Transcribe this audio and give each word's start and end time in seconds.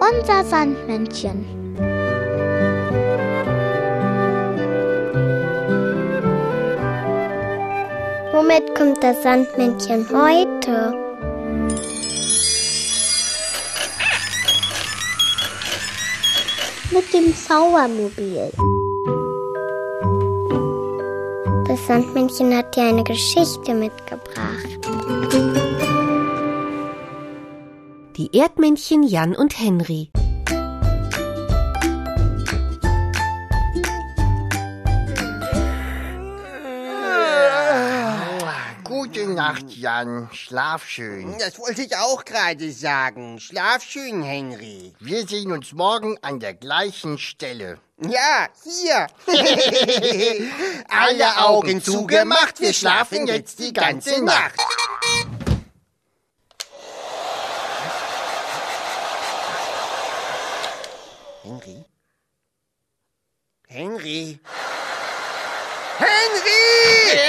Unser 0.00 0.44
Sandmännchen. 0.44 1.44
Womit 8.32 8.74
kommt 8.74 9.00
das 9.04 9.22
Sandmännchen 9.22 10.08
heute? 10.10 10.92
Mit 16.90 17.14
dem 17.14 17.32
Zaubermobil. 17.36 18.50
Das 21.68 21.86
Sandmännchen 21.86 22.56
hat 22.56 22.74
dir 22.74 22.88
eine 22.88 23.04
Geschichte 23.04 23.72
mitgebracht. 23.72 24.79
Die 28.32 28.38
Erdmännchen 28.38 29.02
Jan 29.02 29.34
und 29.34 29.58
Henry. 29.58 30.12
Gute 38.84 39.26
Nacht, 39.26 39.70
Jan. 39.70 40.28
Schlaf 40.32 40.86
schön. 40.86 41.34
Das 41.40 41.58
wollte 41.58 41.82
ich 41.82 41.96
auch 41.96 42.24
gerade 42.24 42.70
sagen. 42.70 43.40
Schlaf 43.40 43.82
schön, 43.82 44.22
Henry. 44.22 44.92
Wir 45.00 45.26
sehen 45.26 45.50
uns 45.50 45.72
morgen 45.72 46.16
an 46.22 46.38
der 46.38 46.54
gleichen 46.54 47.18
Stelle. 47.18 47.80
Ja, 47.98 48.46
hier. 48.62 49.08
Alle 50.88 51.46
Augen 51.48 51.82
zugemacht, 51.82 52.60
wir 52.60 52.72
schlafen 52.72 53.26
jetzt 53.26 53.58
die 53.58 53.72
ganze 53.72 54.22
Nacht. 54.24 54.54
Henry? 61.60 61.84
Henry? 63.68 64.40
Henry! 65.98 67.22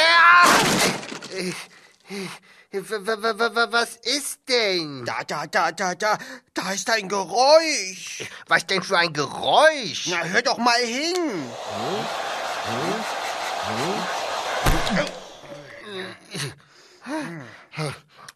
W- 2.72 2.80
w- 2.80 3.56
w- 3.56 3.72
Was 3.72 3.98
ist 3.98 4.40
denn? 4.48 5.04
Da, 5.06 5.24
da, 5.28 5.46
da, 5.48 5.72
da, 5.72 5.96
da, 5.96 6.18
da 6.54 6.72
ist 6.72 6.90
ein 6.90 7.10
Geräusch. 7.10 8.24
Was 8.48 8.66
denn 8.66 8.82
für 8.82 8.98
ein 8.98 9.12
Geräusch? 9.12 10.08
Na, 10.08 10.24
hör 10.24 10.42
doch 10.42 10.58
mal 10.58 10.80
hin. 10.80 11.52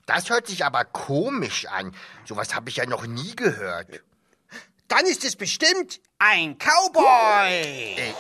Das 0.06 0.30
hört 0.30 0.48
sich 0.48 0.64
aber 0.66 0.86
komisch 0.86 1.66
an. 1.68 1.96
Sowas 2.26 2.54
habe 2.54 2.70
ich 2.70 2.76
ja 2.78 2.86
noch 2.86 3.08
nie 3.08 3.36
gehört. 3.36 3.88
Dann 4.88 5.05
ist 5.05 5.23
es 5.23 5.36
bestimmt 5.36 6.00
ein 6.19 6.58
Cowboy. 6.58 7.52
Äh, 7.52 7.95
äh, 7.97 8.09
äh, 8.09 8.14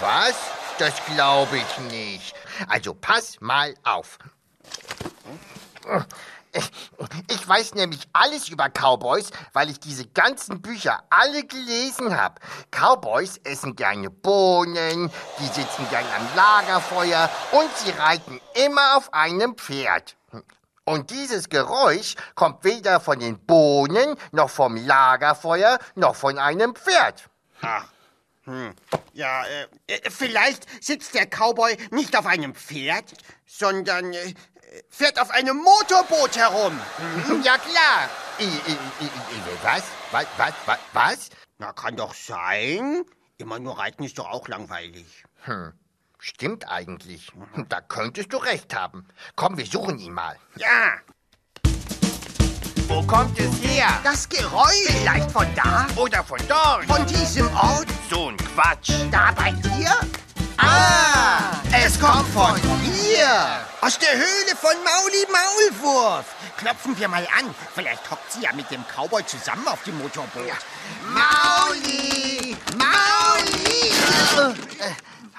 was? 0.00 0.34
Das 0.78 0.94
glaube 1.06 1.58
ich 1.58 1.78
nicht. 1.90 2.34
Also 2.68 2.94
pass 2.94 3.40
mal 3.40 3.74
auf. 3.82 4.18
Ich 7.28 7.48
weiß 7.48 7.74
nämlich 7.74 8.00
alles 8.12 8.48
über 8.48 8.68
Cowboys, 8.68 9.30
weil 9.52 9.70
ich 9.70 9.78
diese 9.80 10.06
ganzen 10.06 10.60
Bücher 10.62 11.02
alle 11.10 11.44
gelesen 11.44 12.16
habe. 12.16 12.40
Cowboys 12.70 13.38
essen 13.44 13.76
gerne 13.76 14.10
Bohnen, 14.10 15.10
die 15.38 15.46
sitzen 15.46 15.86
gern 15.90 16.04
am 16.16 16.28
Lagerfeuer 16.34 17.30
und 17.52 17.76
sie 17.76 17.90
reiten 17.90 18.40
immer 18.54 18.96
auf 18.96 19.12
einem 19.12 19.56
Pferd. 19.56 20.16
Und 20.88 21.10
dieses 21.10 21.48
Geräusch 21.48 22.14
kommt 22.36 22.62
weder 22.62 23.00
von 23.00 23.18
den 23.18 23.44
Bohnen, 23.44 24.16
noch 24.30 24.50
vom 24.50 24.76
Lagerfeuer, 24.76 25.80
noch 25.96 26.14
von 26.14 26.38
einem 26.38 26.76
Pferd. 26.76 27.28
Ah, 27.60 27.82
hm. 28.44 28.72
Ja, 29.12 29.44
äh, 29.88 29.94
äh, 29.94 30.10
vielleicht 30.10 30.64
sitzt 30.82 31.14
der 31.14 31.26
Cowboy 31.26 31.76
nicht 31.90 32.16
auf 32.16 32.24
einem 32.26 32.54
Pferd, 32.54 33.14
sondern 33.46 34.12
äh, 34.12 34.34
fährt 34.88 35.20
auf 35.20 35.30
einem 35.30 35.56
Motorboot 35.56 36.36
herum. 36.36 36.80
Hm, 37.26 37.42
Ja 37.42 37.58
klar. 37.58 38.08
I, 38.38 38.44
I, 38.44 38.72
I, 39.00 39.04
I, 39.06 39.64
was? 39.64 39.82
Was? 40.12 40.26
Was? 40.36 40.54
Was? 40.66 40.78
Was? 40.92 41.28
Na, 41.58 41.72
kann 41.72 41.96
doch 41.96 42.14
sein. 42.14 43.04
Immer 43.38 43.58
nur 43.58 43.76
reiten 43.76 44.04
ist 44.04 44.18
doch 44.18 44.30
auch 44.30 44.46
langweilig. 44.46 45.24
Stimmt 46.18 46.68
eigentlich. 46.68 47.30
Da 47.68 47.80
könntest 47.80 48.32
du 48.32 48.36
recht 48.38 48.74
haben. 48.74 49.06
Komm, 49.34 49.56
wir 49.56 49.66
suchen 49.66 49.98
ihn 49.98 50.12
mal. 50.12 50.36
Ja, 50.56 50.94
Wo 52.88 53.02
kommt 53.02 53.38
es 53.38 53.60
her? 53.62 53.88
das 54.04 54.28
Geräusch. 54.28 54.86
Vielleicht 54.88 55.30
von 55.30 55.46
da? 55.56 55.86
Oder 55.96 56.22
von 56.22 56.38
dort? 56.48 56.84
Von 56.86 57.04
diesem 57.06 57.48
Ort? 57.56 57.86
So 58.08 58.28
ein 58.28 58.36
Quatsch. 58.36 58.90
Da 59.10 59.32
bei 59.32 59.50
dir? 59.52 59.90
Ah, 60.58 61.60
es 61.84 61.98
kommt 62.00 62.28
von 62.28 62.56
hier. 62.82 63.60
Aus 63.80 63.98
der 63.98 64.12
Höhle 64.12 64.56
von 64.56 64.72
Mauli 64.84 65.26
Maulwurf. 65.30 66.26
Klopfen 66.56 66.98
wir 66.98 67.08
mal 67.08 67.26
an. 67.38 67.54
Vielleicht 67.74 68.08
hockt 68.10 68.32
sie 68.32 68.42
ja 68.42 68.52
mit 68.54 68.70
dem 68.70 68.82
Cowboy 68.86 69.24
zusammen 69.26 69.66
auf 69.68 69.82
dem 69.82 69.98
Motorboot. 69.98 70.52
Mauli! 71.12 72.56
Mauli! 72.78 73.90
Äh, 74.80 74.92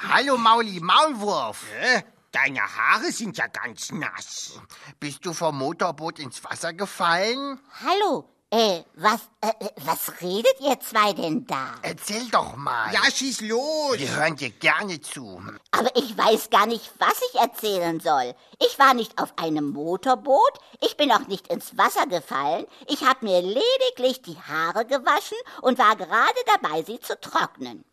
hallo, 0.10 0.38
Mauli, 0.38 0.80
Maulwurf. 0.80 1.66
Äh, 1.82 2.04
deine 2.32 2.62
Haare 2.62 3.12
sind 3.12 3.38
ja 3.38 3.48
ganz 3.48 3.92
nass. 3.92 4.60
Bist 5.00 5.26
du 5.26 5.34
vom 5.34 5.58
Motorboot 5.58 6.20
ins 6.20 6.44
Wasser 6.44 6.74
gefallen? 6.74 7.60
Hallo, 7.84 8.26
äh, 8.50 8.84
was, 8.96 9.22
äh, 9.42 9.50
äh, 9.60 9.70
was 9.84 10.22
redet 10.22 10.56
ihr 10.62 10.80
zwei 10.80 11.12
denn 11.14 11.46
da? 11.46 11.76
Erzähl 11.82 12.26
doch 12.30 12.56
mal. 12.56 12.94
Ja, 12.94 13.02
schieß 13.12 13.42
los. 13.42 13.98
Wir 13.98 14.16
hören 14.16 14.38
dir 14.38 14.52
gerne 14.52 15.02
zu. 15.02 15.42
Aber 15.72 15.94
ich 15.98 16.18
weiß 16.18 16.50
gar 16.50 16.66
nicht, 16.66 16.90
was 16.98 17.22
ich 17.30 17.42
erzählen 17.42 18.00
soll. 18.00 18.34
Ich 18.60 18.80
war 18.80 18.94
nicht 18.94 19.22
auf 19.22 19.38
einem 19.38 19.72
Motorboot, 19.72 20.54
ich 20.82 20.96
bin 20.96 21.12
auch 21.12 21.28
nicht 21.28 21.48
ins 21.48 21.78
Wasser 21.78 22.08
gefallen, 22.08 22.66
ich 22.88 23.04
habe 23.04 23.26
mir 23.26 23.42
lediglich 23.42 24.22
die 24.22 24.38
Haare 24.40 24.86
gewaschen 24.86 25.38
und 25.62 25.78
war 25.78 25.96
gerade 25.98 26.40
dabei, 26.46 26.84
sie 26.84 27.00
zu 27.02 27.20
trocknen. 27.20 27.84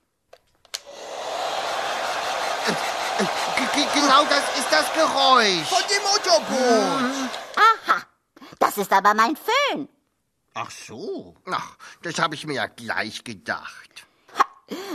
Genau 3.94 4.24
das 4.24 4.58
ist 4.58 4.68
das 4.70 4.92
Geräusch. 4.94 5.68
Von 5.68 5.82
dem 5.90 6.02
Motorboot. 6.02 7.30
Aha, 7.56 8.02
das 8.58 8.76
ist 8.78 8.92
aber 8.92 9.14
mein 9.14 9.36
Föhn. 9.36 9.88
Ach 10.54 10.70
so. 10.70 11.34
Ach, 11.50 11.76
das 12.02 12.18
habe 12.18 12.34
ich 12.34 12.46
mir 12.46 12.54
ja 12.54 12.66
gleich 12.66 13.24
gedacht. 13.24 14.06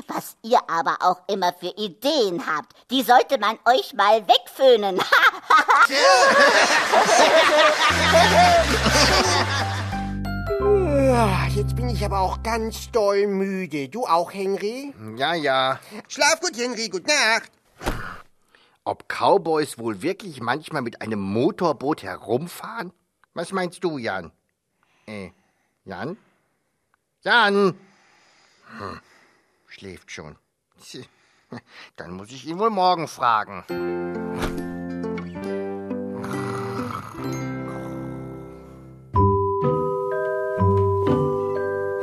Was 0.07 0.35
ihr 0.41 0.59
aber 0.69 0.97
auch 1.01 1.21
immer 1.27 1.53
für 1.53 1.73
Ideen 1.77 2.43
habt, 2.47 2.73
die 2.89 3.03
sollte 3.03 3.37
man 3.37 3.59
euch 3.65 3.93
mal 3.93 4.25
wegföhnen. 4.27 4.99
Ah, 10.61 11.47
Jetzt 11.55 11.75
bin 11.75 11.89
ich 11.89 12.03
aber 12.05 12.19
auch 12.19 12.41
ganz 12.43 12.89
doll 12.91 13.27
müde. 13.27 13.89
Du 13.89 14.05
auch, 14.05 14.33
Henry? 14.33 14.93
Ja, 15.17 15.33
ja. 15.33 15.79
Schlaf 16.07 16.39
gut, 16.39 16.55
Henry. 16.57 16.87
Gute 16.89 17.07
Nacht. 17.07 17.51
Ob 18.89 19.07
Cowboys 19.07 19.77
wohl 19.77 20.01
wirklich 20.01 20.41
manchmal 20.41 20.81
mit 20.81 21.03
einem 21.03 21.19
Motorboot 21.19 22.01
herumfahren? 22.01 22.91
Was 23.35 23.51
meinst 23.51 23.83
du, 23.83 23.99
Jan? 23.99 24.31
Äh, 25.05 25.29
Jan? 25.85 26.17
Jan! 27.21 27.75
Hm, 28.79 28.99
schläft 29.67 30.09
schon. 30.09 30.37
Dann 31.97 32.13
muss 32.13 32.31
ich 32.31 32.47
ihn 32.47 32.57
wohl 32.57 32.71
morgen 32.71 33.07
fragen. 33.07 33.63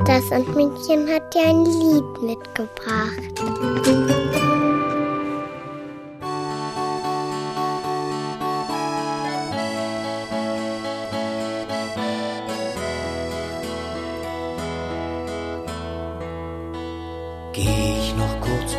Das 0.05 0.29
Sandmännchen 0.29 1.09
hat 1.13 1.35
dir 1.35 1.49
ein 1.49 1.65
Lied 1.65 2.23
mitgebracht. 2.23 4.15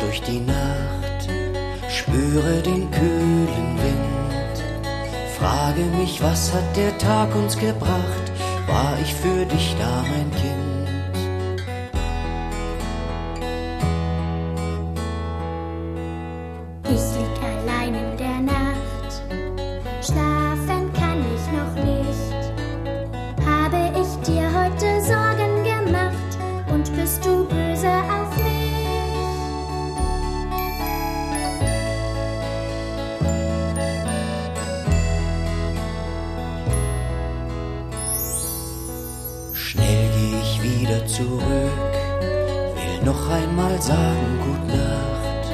Durch 0.00 0.22
die 0.22 0.40
Nacht, 0.40 1.28
spüre 1.88 2.62
den 2.62 2.90
kühlen 2.90 3.78
Wind, 3.82 4.86
frage 5.38 5.82
mich, 5.98 6.22
was 6.22 6.52
hat 6.52 6.76
der 6.76 6.96
Tag 6.98 7.34
uns 7.34 7.56
gebracht, 7.56 8.32
war 8.66 8.98
ich 9.00 9.14
für 9.14 9.44
dich 9.46 9.76
da, 9.78 10.02
mein 10.02 10.30
Kind? 10.30 10.57
Sagen 43.82 44.40
Gut 44.44 44.66
Nacht. 44.68 45.46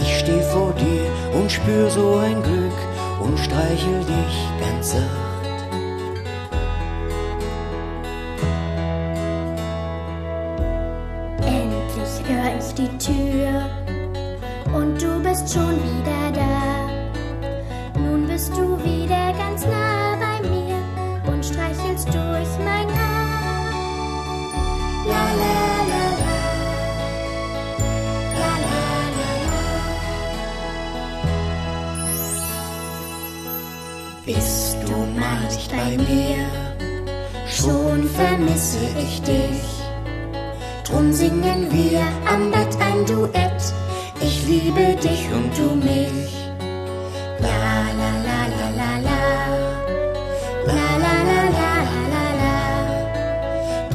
Ich 0.00 0.18
steh 0.18 0.42
vor 0.52 0.72
dir 0.74 1.10
und 1.38 1.50
spür 1.50 1.90
so 1.90 2.16
ein 2.16 2.42
Glück 2.42 2.78
und 3.20 3.38
streichel 3.38 4.00
dich 4.00 4.36
ganz 4.60 4.92
sacht. 4.92 5.44
Endlich 11.42 12.14
hör 12.28 12.58
ich 12.58 12.74
die 12.74 12.98
Tür 12.98 13.70
und 14.74 15.00
du 15.00 15.22
bist 15.22 15.52
schon 15.52 15.76
wieder 15.76 16.13
bei 35.76 35.96
mir, 35.96 36.46
schon 37.48 38.08
vermisse 38.08 38.78
ich 38.98 39.22
dich. 39.22 39.62
Drum 40.86 41.12
singen 41.12 41.68
wir 41.70 42.02
am 42.32 42.50
Bett 42.50 42.76
ein 42.80 43.04
Duett. 43.06 43.62
Ich 44.20 44.46
liebe 44.46 44.96
dich 44.96 45.28
und 45.32 45.50
du 45.58 45.74
mich. 45.76 46.32
La 47.40 47.48
la. 47.98 48.14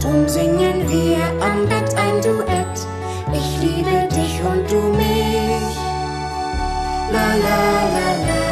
Drum 0.02 0.28
singen 0.28 0.90
wir 0.90 1.24
am 1.44 1.68
Bett 1.68 1.94
ein 1.96 2.22
Duett. 2.22 2.78
Ich 3.32 3.62
liebe 3.62 4.08
dich 4.16 4.42
und 4.44 4.70
du 4.72 4.82
mich. 4.98 5.76
La 7.12 7.28
la 7.46 7.60
la. 7.96 8.10
La 8.28 8.49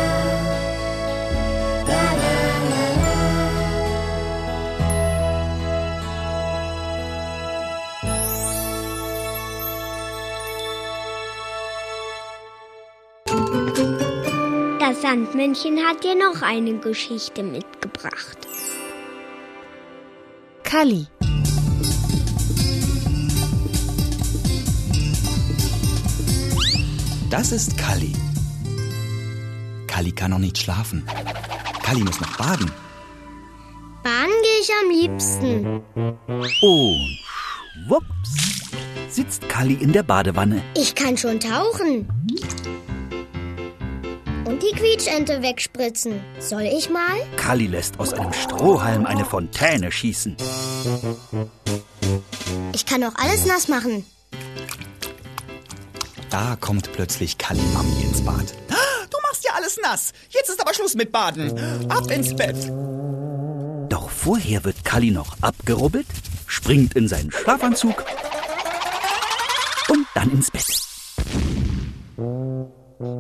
Sandmännchen 15.07 15.77
hat 15.87 16.03
dir 16.03 16.15
noch 16.15 16.41
eine 16.41 16.79
Geschichte 16.79 17.41
mitgebracht. 17.41 18.39
Kalli. 20.63 21.07
Das 27.29 27.53
ist 27.53 27.77
Kalli. 27.77 28.11
Kalli 29.87 30.11
kann 30.11 30.31
noch 30.31 30.39
nicht 30.39 30.57
schlafen. 30.57 31.07
Kalli 31.83 32.03
muss 32.03 32.19
noch 32.19 32.35
baden. 32.35 32.69
Baden 34.03 34.35
gehe 34.43 34.59
ich 34.61 34.71
am 34.81 34.89
liebsten. 34.91 35.83
Und 36.61 37.19
schwupps 37.85 38.67
sitzt 39.09 39.47
Kalli 39.47 39.75
in 39.75 39.93
der 39.93 40.03
Badewanne. 40.03 40.61
Ich 40.75 40.95
kann 40.95 41.15
schon 41.15 41.39
tauchen. 41.39 42.09
Und 44.47 44.63
die 44.63 44.71
Quietschente 44.71 45.41
wegspritzen. 45.41 46.21
Soll 46.39 46.61
ich 46.61 46.89
mal? 46.89 47.17
Kalli 47.35 47.67
lässt 47.67 47.99
aus 47.99 48.13
einem 48.13 48.31
Strohhalm 48.31 49.05
eine 49.05 49.25
Fontäne 49.25 49.91
schießen. 49.91 50.37
Ich 52.73 52.85
kann 52.85 53.03
auch 53.03 53.15
alles 53.15 53.45
nass 53.45 53.67
machen. 53.67 54.05
Da 56.29 56.55
kommt 56.61 56.93
plötzlich 56.93 57.37
Kalli 57.37 57.61
Mami 57.73 58.03
ins 58.03 58.23
Bad. 58.23 58.53
Du 59.09 59.17
machst 59.23 59.43
ja 59.43 59.51
alles 59.53 59.77
nass. 59.83 60.13
Jetzt 60.29 60.49
ist 60.49 60.61
aber 60.61 60.73
Schluss 60.73 60.95
mit 60.95 61.11
Baden. 61.11 61.89
Ab 61.89 62.09
ins 62.09 62.33
Bett. 62.33 62.55
Doch 63.89 64.09
vorher 64.09 64.63
wird 64.63 64.85
Kalli 64.85 65.11
noch 65.11 65.35
abgerubbelt, 65.41 66.07
springt 66.45 66.95
in 66.95 67.09
seinen 67.09 67.31
Schlafanzug 67.31 68.05
und 69.89 70.07
dann 70.15 70.31
ins 70.31 70.51
Bett. 70.51 70.86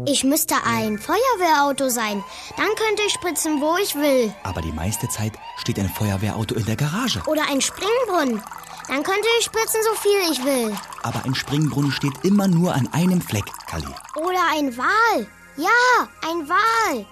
Ich 0.05 0.23
müsste 0.23 0.55
ein 0.65 0.97
Feuerwehrauto 0.97 1.89
sein. 1.89 2.23
Dann 2.55 2.67
könnte 2.75 3.03
ich 3.05 3.13
spritzen, 3.13 3.61
wo 3.61 3.77
ich 3.77 3.93
will. 3.93 4.33
Aber 4.43 4.61
die 4.61 4.71
meiste 4.71 5.07
Zeit 5.07 5.33
steht 5.57 5.77
ein 5.77 5.89
Feuerwehrauto 5.89 6.55
in 6.55 6.65
der 6.65 6.75
Garage. 6.75 7.21
Oder 7.27 7.43
ein 7.47 7.61
Springbrunnen. 7.61 8.41
Dann 8.87 9.03
könnte 9.03 9.27
ich 9.37 9.45
spritzen, 9.45 9.79
so 9.83 9.93
viel 10.01 10.31
ich 10.31 10.43
will. 10.43 10.75
Aber 11.03 11.23
ein 11.25 11.35
Springbrunnen 11.35 11.91
steht 11.91 12.23
immer 12.23 12.47
nur 12.47 12.73
an 12.73 12.91
einem 12.91 13.21
Fleck, 13.21 13.45
Kalli. 13.67 13.93
Oder 14.15 14.41
ein 14.55 14.75
Wal. 14.77 15.27
Ja, 15.57 16.07
ein 16.27 16.49
Wal. 16.49 17.05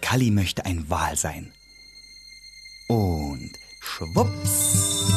Kalli 0.00 0.30
möchte 0.30 0.64
ein 0.66 0.88
Wal 0.88 1.16
sein. 1.16 1.52
Und 2.86 3.52
schwupps 3.80 5.10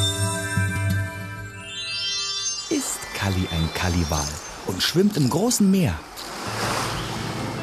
ist 2.70 3.00
Kalli 3.14 3.48
ein 3.52 3.70
Kalliwal 3.76 4.28
und 4.68 4.82
schwimmt 4.82 5.18
im 5.18 5.30
großen 5.30 5.70
Meer. 5.70 5.94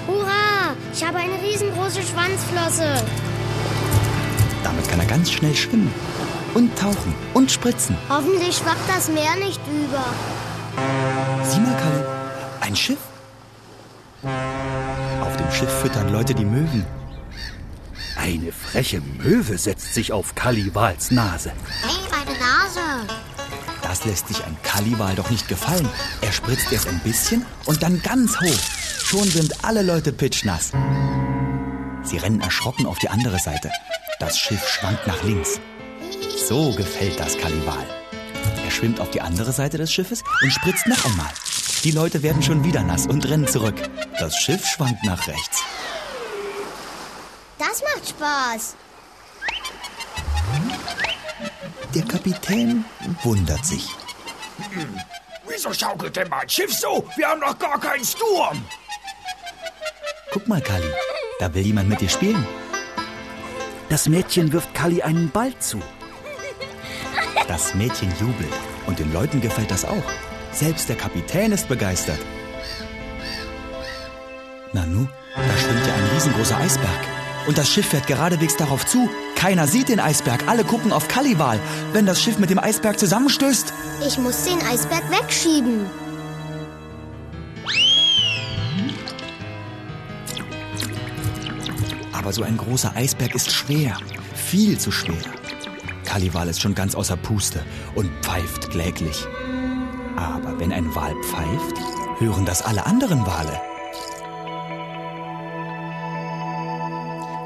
Hurra! 0.07 0.75
Ich 0.93 1.05
habe 1.05 1.19
eine 1.19 1.41
riesengroße 1.43 2.03
Schwanzflosse. 2.03 3.05
Damit 4.63 4.89
kann 4.89 5.01
er 5.01 5.07
ganz 5.07 5.31
schnell 5.31 5.55
schwimmen 5.55 5.93
und 6.55 6.77
tauchen 6.79 7.15
und 7.35 7.51
spritzen. 7.51 7.97
Hoffentlich 8.09 8.57
schwappt 8.57 8.89
das 8.89 9.09
Meer 9.09 9.37
nicht 9.37 9.61
über. 9.67 10.05
Sieh 11.45 11.61
mal, 11.61 11.77
Kalli, 11.77 12.05
ein 12.61 12.77
Schiff. 12.77 12.99
Auf 15.21 15.37
dem 15.37 15.51
Schiff 15.51 15.71
füttern 15.81 16.11
Leute 16.11 16.35
die 16.35 16.45
Möwen. 16.45 16.87
Eine 18.17 18.53
freche 18.53 19.01
Möwe 19.01 19.59
setzt 19.59 19.95
sich 19.95 20.13
auf 20.13 20.35
Kalliwals 20.35 21.11
Nase. 21.11 21.53
Hey. 21.83 21.94
Das 24.05 24.11
lässt 24.11 24.29
sich 24.29 24.45
ein 24.45 24.59
Kalliwal 24.63 25.15
doch 25.15 25.31
nicht 25.31 25.49
gefallen. 25.49 25.89
Er 26.21 26.31
spritzt 26.31 26.71
erst 26.71 26.89
ein 26.89 27.01
bisschen 27.01 27.47
und 27.65 27.83
dann 27.83 28.03
ganz 28.03 28.39
hoch. 28.39 28.61
Schon 29.03 29.25
sind 29.25 29.65
alle 29.65 29.81
Leute 29.81 30.13
pitschnass. 30.13 30.73
Sie 32.03 32.19
rennen 32.19 32.43
erschrocken 32.43 32.85
auf 32.85 32.99
die 32.99 33.09
andere 33.09 33.39
Seite. 33.39 33.71
Das 34.21 34.39
Schiff 34.39 34.69
schwankt 34.69 35.07
nach 35.07 35.23
links. 35.23 35.59
So 36.47 36.73
gefällt 36.73 37.19
das 37.19 37.39
Kalliwal. 37.39 37.87
Er 38.63 38.71
schwimmt 38.71 39.01
auf 39.01 39.11
die 39.11 39.23
andere 39.23 39.53
Seite 39.53 39.79
des 39.79 39.91
Schiffes 39.91 40.23
und 40.43 40.53
spritzt 40.53 40.87
noch 40.87 41.03
einmal. 41.07 41.31
Die 41.83 41.93
Leute 41.93 42.23
werden 42.23 42.43
schon 42.43 42.63
wieder 42.63 42.83
nass 42.83 43.07
und 43.07 43.27
rennen 43.27 43.49
zurück. 43.49 43.77
Das 44.19 44.37
Schiff 44.37 44.67
schwankt 44.67 45.03
nach 45.05 45.27
rechts. 45.29 45.63
Das 47.59 47.83
macht 47.83 48.07
Spaß. 48.11 48.77
Der 51.95 52.05
Kapitän 52.05 52.85
wundert 53.23 53.65
sich. 53.65 53.89
Wieso 55.47 55.73
schaukelt 55.73 56.17
denn 56.17 56.29
mein 56.29 56.49
Schiff 56.49 56.73
so? 56.73 57.07
Wir 57.17 57.29
haben 57.29 57.41
noch 57.41 57.57
gar 57.59 57.79
keinen 57.79 58.05
Sturm. 58.05 58.65
Guck 60.33 60.49
mal, 60.49 60.61
Kalli, 60.61 60.91
da 61.39 61.55
will 61.55 61.63
jemand 61.63 61.89
mit 61.89 62.01
dir 62.01 62.09
spielen. 62.09 62.45
Das 63.89 64.09
Mädchen 64.09 64.53
wirft 64.53 64.75
Kalli 64.75 65.03
einen 65.03 65.31
Ball 65.31 65.57
zu. 65.61 65.81
Das 67.47 67.75
Mädchen 67.75 68.13
jubelt 68.19 68.53
und 68.87 68.99
den 68.99 69.13
Leuten 69.13 69.41
gefällt 69.41 69.71
das 69.71 69.85
auch. 69.85 70.09
Selbst 70.51 70.89
der 70.89 70.97
Kapitän 70.97 71.53
ist 71.53 71.69
begeistert. 71.69 72.19
Nanu, 74.73 75.07
da 75.37 75.57
schwimmt 75.59 75.87
ja 75.87 75.95
ein 75.95 76.11
riesengroßer 76.15 76.57
Eisberg. 76.57 77.03
Und 77.47 77.57
das 77.59 77.69
Schiff 77.69 77.87
fährt 77.87 78.09
geradewegs 78.09 78.57
darauf 78.57 78.85
zu. 78.87 79.09
Keiner 79.45 79.67
sieht 79.67 79.91
den 79.91 80.01
Eisberg, 80.01 80.49
alle 80.49 80.65
gucken 80.65 80.91
auf 80.91 81.07
Kalliwal. 81.07 81.61
Wenn 81.93 82.07
das 82.07 82.23
Schiff 82.23 82.39
mit 82.39 82.49
dem 82.49 82.59
Eisberg 82.59 82.99
zusammenstößt, 82.99 83.75
Ich 84.07 84.17
muss 84.17 84.43
den 84.45 84.59
Eisberg 84.63 85.03
wegschieben. 85.11 85.85
aber 92.13 92.33
so 92.33 92.43
ein 92.43 92.57
großer 92.57 92.97
Eisberg 92.97 93.35
ist 93.35 93.53
schwer, 93.53 93.99
viel 94.35 94.79
zu 94.79 94.91
schwer. 94.91 95.21
Kalliwal 96.07 96.49
ist 96.49 96.63
schon 96.63 96.75
ganz 96.75 96.95
außer 96.95 97.19
Puste 97.19 97.63
und 97.95 98.11
pfeift 98.23 98.71
kläglich. 98.71 99.27
Aber 100.17 100.59
wenn 100.59 100.73
ein 100.73 100.95
Wal 100.95 101.13
pfeift, 101.23 101.77
hören 102.19 102.47
das 102.47 102.63
alle 102.63 102.87
anderen 102.87 103.27
Wale. 103.27 103.74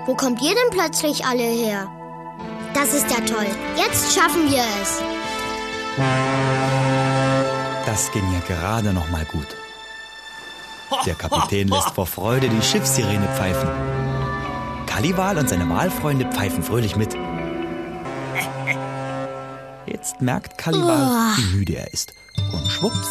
Wo 0.09 0.15
kommt 0.15 0.41
ihr 0.41 0.55
denn 0.55 0.71
plötzlich 0.71 1.27
alle 1.27 1.43
her? 1.43 1.87
Das 2.73 2.95
ist 2.95 3.11
ja 3.11 3.21
toll. 3.27 3.45
Jetzt 3.77 4.15
schaffen 4.15 4.51
wir 4.51 4.65
es. 4.81 5.03
Das 7.85 8.11
ging 8.13 8.25
ja 8.33 8.41
gerade 8.47 8.95
noch 8.95 9.11
mal 9.11 9.27
gut. 9.27 9.49
Der 11.05 11.15
Kapitän 11.15 11.69
lässt 11.69 11.91
vor 11.91 12.07
Freude 12.07 12.49
die 12.49 12.63
Schiffssirene 12.63 13.29
pfeifen. 13.37 13.69
Kalliwal 14.87 15.37
und 15.37 15.51
seine 15.51 15.69
Walfreunde 15.69 16.25
pfeifen 16.33 16.63
fröhlich 16.63 16.97
mit. 16.97 17.15
Jetzt 19.85 20.23
merkt 20.23 20.57
Kaliwal, 20.57 21.37
wie 21.37 21.57
müde 21.57 21.75
er 21.77 21.93
ist. 21.93 22.15
Und 22.55 22.67
schwupps 22.67 23.09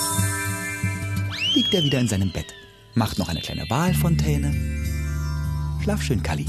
liegt 1.54 1.76
er 1.76 1.84
wieder 1.84 2.00
in 2.00 2.08
seinem 2.08 2.32
Bett. 2.32 2.56
Macht 2.96 3.20
noch 3.20 3.30
eine 3.30 3.42
kleine 3.42 3.70
Walfontäne. 3.70 4.52
Schlaf 5.84 6.02
schön, 6.02 6.24
Kali. 6.24 6.48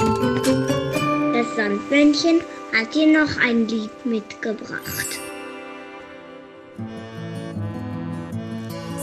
Das 0.00 1.56
Sandmännchen 1.56 2.40
hat 2.72 2.94
dir 2.94 3.06
noch 3.06 3.36
ein 3.42 3.66
Lied 3.68 4.06
mitgebracht. 4.06 5.20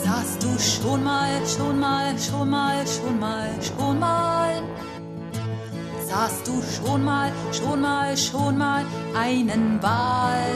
Sahst 0.03 0.41
du 0.41 0.57
schon 0.59 1.03
mal, 1.03 1.29
schon 1.45 1.79
mal, 1.79 2.17
schon 2.17 2.49
mal, 2.49 2.85
schon 2.87 3.19
mal, 3.19 3.49
schon 3.61 3.99
mal? 3.99 4.63
Sahst 6.07 6.47
du 6.47 6.61
schon 6.63 7.03
mal, 7.03 7.31
schon 7.51 7.81
mal, 7.81 8.17
schon 8.17 8.57
mal 8.57 8.83
einen 9.15 9.79
Wal? 9.81 10.51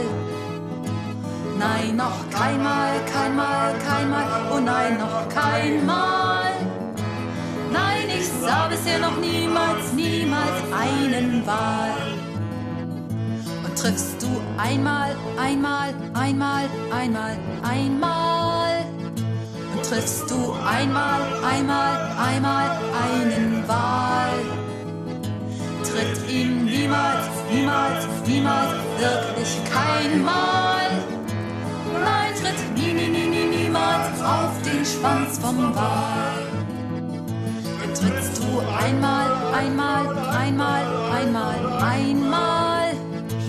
Nein, 1.59 1.95
noch 1.97 2.29
keinmal, 2.31 2.93
keinmal, 3.13 3.75
keinmal, 3.87 4.25
oh 4.51 4.59
nein, 4.59 4.97
noch 4.97 5.29
keinmal. 5.29 6.50
Ich 8.21 8.29
sah 8.39 8.67
bisher 8.67 8.99
noch 8.99 9.17
niemals, 9.17 9.93
niemals 9.93 10.61
einen 10.71 11.43
Wal. 11.43 12.13
Und 13.65 13.75
triffst 13.75 14.21
du 14.21 14.27
einmal, 14.57 15.15
einmal, 15.39 15.91
einmal, 16.13 16.69
einmal, 16.91 17.35
einmal. 17.63 18.85
Und 19.73 19.83
triffst 19.89 20.29
du 20.29 20.53
einmal, 20.53 21.21
einmal, 21.43 21.97
einmal 22.29 22.69
einen 23.05 23.67
Wal. 23.67 24.37
Tritt 25.81 26.29
ihm 26.29 26.65
niemals, 26.65 27.25
niemals, 27.51 28.05
niemals, 28.27 28.73
wirklich 28.99 29.51
kein 29.73 30.23
Mal. 30.23 30.91
Nein, 31.91 32.33
tritt 32.39 32.77
nie, 32.77 32.93
nie, 32.93 33.07
nie, 33.07 33.29
nie, 33.29 33.63
niemals 33.63 34.21
auf 34.21 34.61
den 34.61 34.85
Schwanz 34.85 35.39
vom 35.39 35.73
Wal. 35.73 36.50
Trittst 38.01 38.39
du 38.39 38.59
einmal, 38.59 39.29
einmal, 39.53 40.07
einmal, 40.35 40.85
einmal, 41.13 41.83
einmal. 41.83 42.93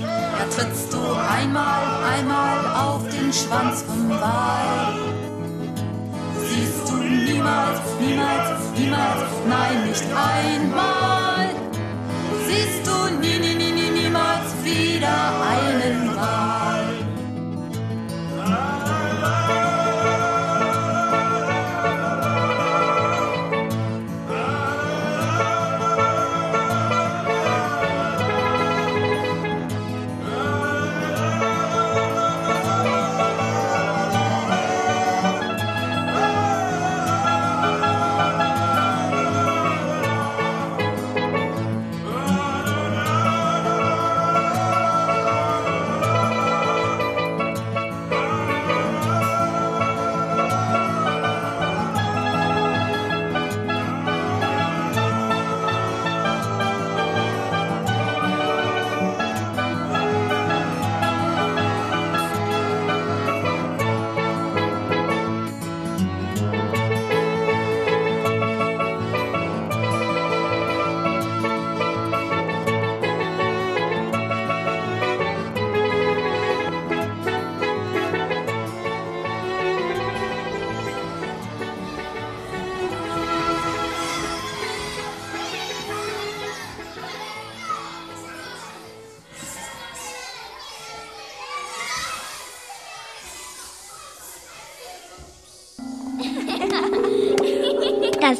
Da 0.02 0.44
trittst 0.54 0.92
du 0.92 0.98
einmal, 0.98 1.80
einmal 2.14 2.58
auf 2.76 3.08
den 3.08 3.32
Schwanz 3.32 3.82
vom 3.82 4.10
Wal. 4.10 4.92
Siehst 6.50 6.86
du 6.86 6.96
niemals, 6.96 7.80
niemals, 7.98 8.50
niemals, 8.76 9.30
nein, 9.48 9.88
nicht 9.88 10.04
einmal. 10.12 11.48
Siehst 12.46 12.86
du 12.86 13.20
nie, 13.22 13.38
nie, 13.38 13.54
nie, 13.54 13.72
nie, 13.72 14.02
niemals 14.02 14.52
wieder 14.62 15.32
einen 15.48 16.14
Wal. 16.14 16.61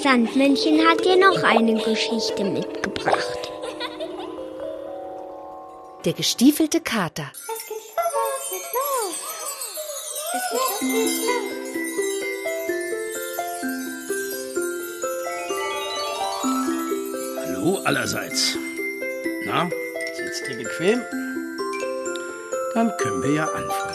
Sandmännchen 0.02 0.84
hat 0.84 1.04
dir 1.04 1.16
noch 1.16 1.44
eine 1.44 1.80
Geschichte 1.80 2.42
mitgebracht. 2.42 3.38
Der 6.04 6.12
gestiefelte 6.12 6.80
Kater. 6.80 7.30
Hallo 17.36 17.78
allerseits. 17.84 18.58
Na, 19.46 19.70
sitzt 20.16 20.48
ihr 20.50 20.56
bequem? 20.56 21.00
Dann 22.74 22.90
können 22.98 23.22
wir 23.22 23.34
ja 23.34 23.44
anfangen. 23.44 23.91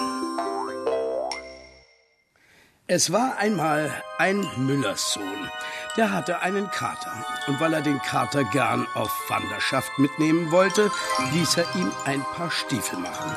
Es 2.90 3.12
war 3.12 3.36
einmal 3.38 3.92
ein 4.18 4.50
Müllerssohn, 4.56 5.52
der 5.98 6.14
hatte 6.14 6.42
einen 6.42 6.72
Kater. 6.72 7.12
Und 7.48 7.60
weil 7.60 7.74
er 7.74 7.82
den 7.82 8.02
Kater 8.02 8.46
gern 8.46 8.88
auf 8.94 9.12
Wanderschaft 9.28 10.00
mitnehmen 10.00 10.52
wollte, 10.52 10.90
ließ 11.34 11.58
er 11.58 11.66
ihm 11.76 11.92
ein 12.06 12.22
paar 12.22 12.50
Stiefel 12.50 12.98
machen. 13.00 13.36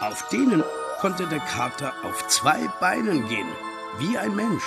Auf 0.00 0.28
denen 0.30 0.64
konnte 0.98 1.28
der 1.28 1.38
Kater 1.38 1.92
auf 2.02 2.26
zwei 2.26 2.58
Beinen 2.80 3.28
gehen, 3.28 3.46
wie 3.98 4.18
ein 4.18 4.34
Mensch. 4.34 4.64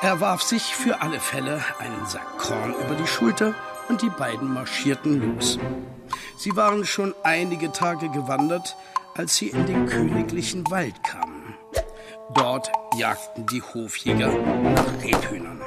Er 0.00 0.20
warf 0.20 0.42
sich 0.42 0.72
für 0.72 1.02
alle 1.02 1.18
Fälle 1.18 1.60
einen 1.80 2.06
Sack 2.06 2.38
Korn 2.38 2.74
über 2.74 2.94
die 2.94 3.08
Schulter 3.08 3.56
und 3.88 4.02
die 4.02 4.10
beiden 4.10 4.54
marschierten 4.54 5.36
los. 5.36 5.58
Sie 6.36 6.54
waren 6.54 6.84
schon 6.84 7.12
einige 7.24 7.72
Tage 7.72 8.08
gewandert, 8.08 8.76
als 9.16 9.34
sie 9.34 9.48
in 9.48 9.66
den 9.66 9.86
königlichen 9.86 10.70
Wald 10.70 11.02
kamen. 11.02 11.25
Dort 12.34 12.70
jagten 12.96 13.46
die 13.46 13.62
Hofjäger 13.62 14.28
nach 14.28 15.02
Rebhühnern. 15.02 15.60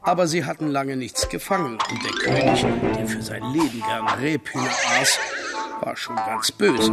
Aber 0.00 0.26
sie 0.26 0.44
hatten 0.44 0.68
lange 0.68 0.96
nichts 0.96 1.28
gefangen 1.28 1.78
und 1.90 2.04
der 2.04 2.12
König, 2.12 2.66
der 2.96 3.06
für 3.06 3.22
sein 3.22 3.42
Leben 3.52 3.80
gern 3.80 4.08
Rebhühner 4.08 4.70
aß, 5.00 5.18
war 5.80 5.96
schon 5.96 6.16
ganz 6.16 6.50
böse. 6.50 6.92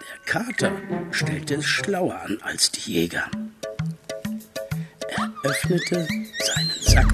Der 0.00 0.18
Kater 0.24 0.72
stellte 1.10 1.56
es 1.56 1.66
schlauer 1.66 2.20
an 2.24 2.38
als 2.42 2.70
die 2.70 2.92
Jäger. 2.92 3.28
Er 5.08 5.30
öffnete 5.44 6.06
seinen 6.38 6.70
Sack, 6.80 7.12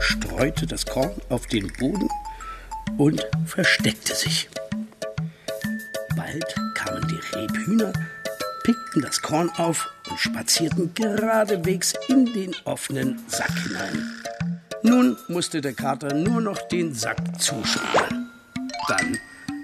streute 0.00 0.66
das 0.66 0.86
Korn 0.86 1.20
auf 1.28 1.46
den 1.46 1.70
Boden 1.74 2.08
und 2.96 3.26
versteckte 3.44 4.14
sich. 4.14 4.48
Rebhühner, 7.78 7.92
pickten 8.62 9.02
das 9.02 9.22
Korn 9.22 9.50
auf 9.56 9.88
und 10.10 10.18
spazierten 10.18 10.92
geradewegs 10.94 11.94
in 12.08 12.26
den 12.26 12.54
offenen 12.64 13.20
Sack 13.28 13.52
hinein. 13.62 14.22
Nun 14.82 15.16
musste 15.28 15.60
der 15.60 15.72
Kater 15.72 16.14
nur 16.14 16.40
noch 16.40 16.60
den 16.68 16.94
Sack 16.94 17.18
zuschneiden. 17.40 18.30
Dann 18.88 19.18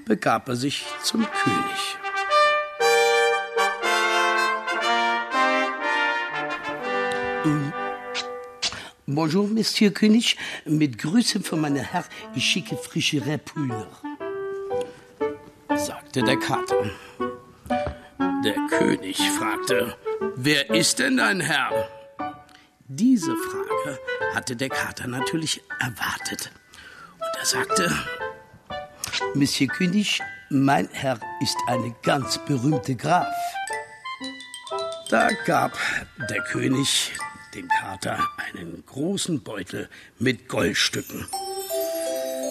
begab 0.06 0.48
er 0.48 0.56
sich 0.56 0.84
zum 1.02 1.26
König. 1.26 1.98
Bonjour, 9.06 9.46
Monsieur 9.48 9.92
König. 9.92 10.36
Mit 10.64 10.98
Grüßen 10.98 11.42
von 11.42 11.60
meiner 11.60 11.82
Herr, 11.82 12.04
ich 12.34 12.44
schicke 12.44 12.76
frische 12.76 13.24
Rebhühner, 13.24 13.86
sagte 15.76 16.22
der 16.22 16.38
Kater. 16.38 16.90
Der 18.44 18.56
König 18.68 19.16
fragte, 19.38 19.96
wer 20.36 20.68
ist 20.68 20.98
denn 20.98 21.16
dein 21.16 21.40
Herr? 21.40 21.88
Diese 22.88 23.34
Frage 23.34 23.98
hatte 24.34 24.54
der 24.54 24.68
Kater 24.68 25.06
natürlich 25.06 25.62
erwartet. 25.80 26.50
Und 27.14 27.38
Er 27.38 27.46
sagte, 27.46 27.90
Monsieur 29.34 29.68
König, 29.68 30.20
mein 30.50 30.90
Herr 30.92 31.18
ist 31.40 31.56
eine 31.68 31.94
ganz 32.02 32.38
berühmte 32.44 32.94
Graf. 32.96 33.32
Da 35.08 35.28
gab 35.46 35.72
der 36.28 36.42
König 36.42 37.12
dem 37.54 37.66
Kater 37.80 38.18
einen 38.52 38.84
großen 38.84 39.42
Beutel 39.42 39.88
mit 40.18 40.48
Goldstücken. 40.48 41.26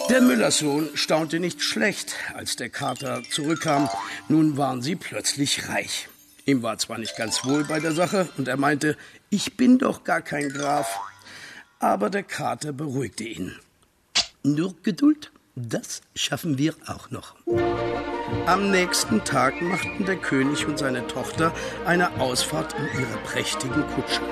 Der 0.09 0.21
Müllerssohn 0.21 0.89
staunte 0.95 1.39
nicht 1.39 1.61
schlecht, 1.61 2.15
als 2.33 2.55
der 2.55 2.69
Kater 2.69 3.21
zurückkam. 3.29 3.89
Nun 4.27 4.57
waren 4.57 4.81
sie 4.81 4.95
plötzlich 4.95 5.69
reich. 5.69 6.09
Ihm 6.45 6.61
war 6.61 6.77
zwar 6.77 6.97
nicht 6.97 7.15
ganz 7.15 7.45
wohl 7.45 7.63
bei 7.63 7.79
der 7.79 7.93
Sache 7.93 8.27
und 8.37 8.47
er 8.47 8.57
meinte, 8.57 8.97
ich 9.29 9.55
bin 9.55 9.77
doch 9.77 10.03
gar 10.03 10.21
kein 10.21 10.49
Graf. 10.49 10.99
Aber 11.79 12.09
der 12.09 12.23
Kater 12.23 12.73
beruhigte 12.73 13.23
ihn. 13.23 13.55
Nur 14.43 14.75
Geduld, 14.83 15.31
das 15.55 16.01
schaffen 16.15 16.57
wir 16.57 16.75
auch 16.85 17.09
noch. 17.11 17.35
Am 18.45 18.71
nächsten 18.71 19.23
Tag 19.23 19.61
machten 19.61 20.05
der 20.05 20.17
König 20.17 20.65
und 20.65 20.79
seine 20.79 21.07
Tochter 21.07 21.53
eine 21.85 22.19
Ausfahrt 22.19 22.73
in 22.73 23.01
ihre 23.01 23.17
prächtigen 23.23 23.85
Kutschen. 23.87 24.25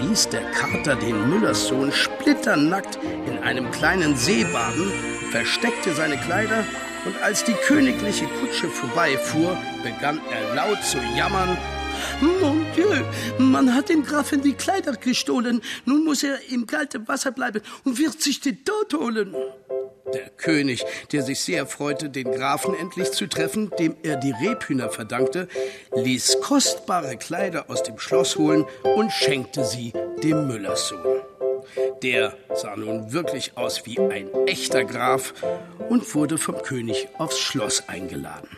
Ließ 0.00 0.30
der 0.30 0.50
Kater 0.52 0.96
den 0.96 1.28
Müllerssohn 1.28 1.92
splitternackt 1.92 2.98
in 3.26 3.38
einem 3.38 3.70
kleinen 3.70 4.16
See 4.16 4.44
baden, 4.44 4.90
versteckte 5.30 5.92
seine 5.92 6.16
Kleider 6.16 6.64
und 7.04 7.20
als 7.22 7.44
die 7.44 7.52
königliche 7.52 8.26
Kutsche 8.40 8.68
vorbeifuhr, 8.68 9.56
begann 9.82 10.20
er 10.30 10.54
laut 10.54 10.82
zu 10.82 10.98
jammern. 11.16 11.56
Mon 12.20 12.64
Dieu, 12.76 12.88
man 13.38 13.74
hat 13.74 13.88
dem 13.88 14.02
Grafen 14.02 14.42
die 14.42 14.54
Kleider 14.54 14.92
gestohlen. 14.92 15.60
Nun 15.84 16.04
muss 16.04 16.22
er 16.22 16.38
im 16.50 16.66
kalten 16.66 17.06
Wasser 17.06 17.30
bleiben 17.30 17.60
und 17.84 17.98
wird 17.98 18.20
sich 18.22 18.40
den 18.40 18.64
Tod 18.64 18.94
holen. 18.94 19.34
Der 20.14 20.28
König, 20.30 20.84
der 21.12 21.22
sich 21.22 21.40
sehr 21.40 21.66
freute, 21.66 22.10
den 22.10 22.32
Grafen 22.32 22.74
endlich 22.74 23.12
zu 23.12 23.28
treffen, 23.28 23.70
dem 23.78 23.96
er 24.02 24.16
die 24.16 24.32
Rebhühner 24.32 24.90
verdankte, 24.90 25.48
ließ 25.94 26.40
kostbare 26.40 27.16
Kleider 27.16 27.66
aus 27.68 27.82
dem 27.82 27.98
Schloss 27.98 28.36
holen 28.36 28.66
und 28.96 29.12
schenkte 29.12 29.64
sie 29.64 29.92
dem 30.22 30.48
Müllerssohn. 30.48 31.20
Der 32.02 32.36
sah 32.54 32.76
nun 32.76 33.12
wirklich 33.12 33.56
aus 33.56 33.86
wie 33.86 33.98
ein 33.98 34.28
echter 34.46 34.84
Graf 34.84 35.34
und 35.88 36.14
wurde 36.14 36.38
vom 36.38 36.62
König 36.62 37.08
aufs 37.18 37.38
Schloss 37.38 37.88
eingeladen. 37.88 38.48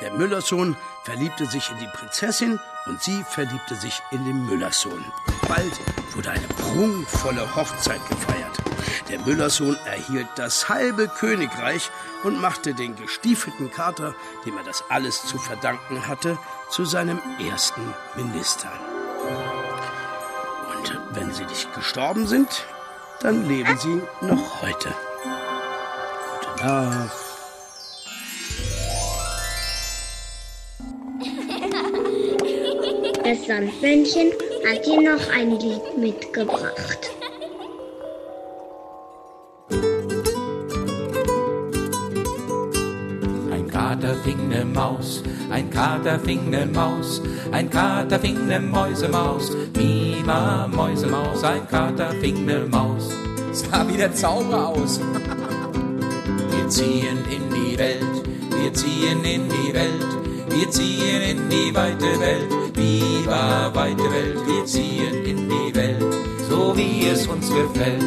Der 0.00 0.12
Müllerssohn 0.12 0.76
verliebte 1.04 1.46
sich 1.46 1.70
in 1.70 1.78
die 1.78 1.88
Prinzessin 1.92 2.60
und 2.86 3.02
sie 3.02 3.24
verliebte 3.28 3.74
sich 3.74 4.00
in 4.12 4.24
den 4.24 4.46
Müllerssohn. 4.46 5.04
Bald 5.48 5.72
wurde 6.14 6.30
eine 6.30 6.46
prunkvolle 6.46 7.56
Hochzeit 7.56 8.00
gefeiert. 8.08 8.67
Der 9.08 9.18
Müllerssohn 9.20 9.76
erhielt 9.86 10.28
das 10.36 10.68
halbe 10.68 11.08
Königreich 11.08 11.90
und 12.24 12.40
machte 12.40 12.74
den 12.74 12.94
gestiefelten 12.94 13.70
Kater, 13.70 14.14
dem 14.44 14.56
er 14.58 14.64
das 14.64 14.84
alles 14.90 15.24
zu 15.24 15.38
verdanken 15.38 16.06
hatte, 16.06 16.38
zu 16.70 16.84
seinem 16.84 17.18
ersten 17.50 17.94
Minister. 18.16 18.70
Und 20.76 21.00
wenn 21.12 21.32
sie 21.32 21.44
nicht 21.44 21.72
gestorben 21.74 22.26
sind, 22.26 22.66
dann 23.20 23.48
leben 23.48 23.78
sie 23.78 24.02
noch 24.20 24.62
heute. 24.62 24.94
Gute 26.40 26.66
Nacht. 26.66 27.12
Das 33.24 33.46
Sandmännchen 33.46 34.32
hat 34.66 34.86
dir 34.86 35.00
noch 35.00 35.30
ein 35.30 35.58
Lied 35.58 35.98
mitgebracht. 35.98 37.17
Kater 43.88 44.14
fing 44.22 44.50
ne 44.50 44.66
Maus, 44.66 45.22
ein 45.50 45.70
Kater 45.70 46.18
fing 46.18 46.50
ne 46.50 46.66
Maus, 46.66 47.22
ein 47.52 47.70
Kater 47.70 48.18
fing 48.18 48.46
ne 48.46 48.60
Mäusemaus, 48.60 49.50
Mima 49.78 50.68
Mäusemaus, 50.68 51.42
ein 51.42 51.66
Kater 51.66 52.10
fing 52.20 52.44
ne 52.44 52.66
Maus. 52.70 53.08
Sah 53.50 53.88
wie 53.88 53.96
der 53.96 54.12
Zauber 54.12 54.68
aus. 54.68 55.00
Wir 56.50 56.68
ziehen 56.68 57.16
in 57.30 57.48
die 57.48 57.78
Welt, 57.78 58.28
wir 58.60 58.74
ziehen 58.74 59.24
in 59.24 59.48
die 59.48 59.72
Welt, 59.72 60.10
wir 60.50 60.70
ziehen 60.70 61.22
in 61.22 61.48
die 61.48 61.74
weite 61.74 62.20
Welt, 62.20 62.76
viva 62.76 63.70
weite 63.72 64.04
Welt, 64.12 64.38
wir 64.46 64.66
ziehen 64.66 65.24
in 65.24 65.48
die 65.48 65.74
Welt, 65.74 66.04
so 66.50 66.76
wie 66.76 67.08
es 67.08 67.26
uns 67.26 67.48
gefällt. 67.48 68.04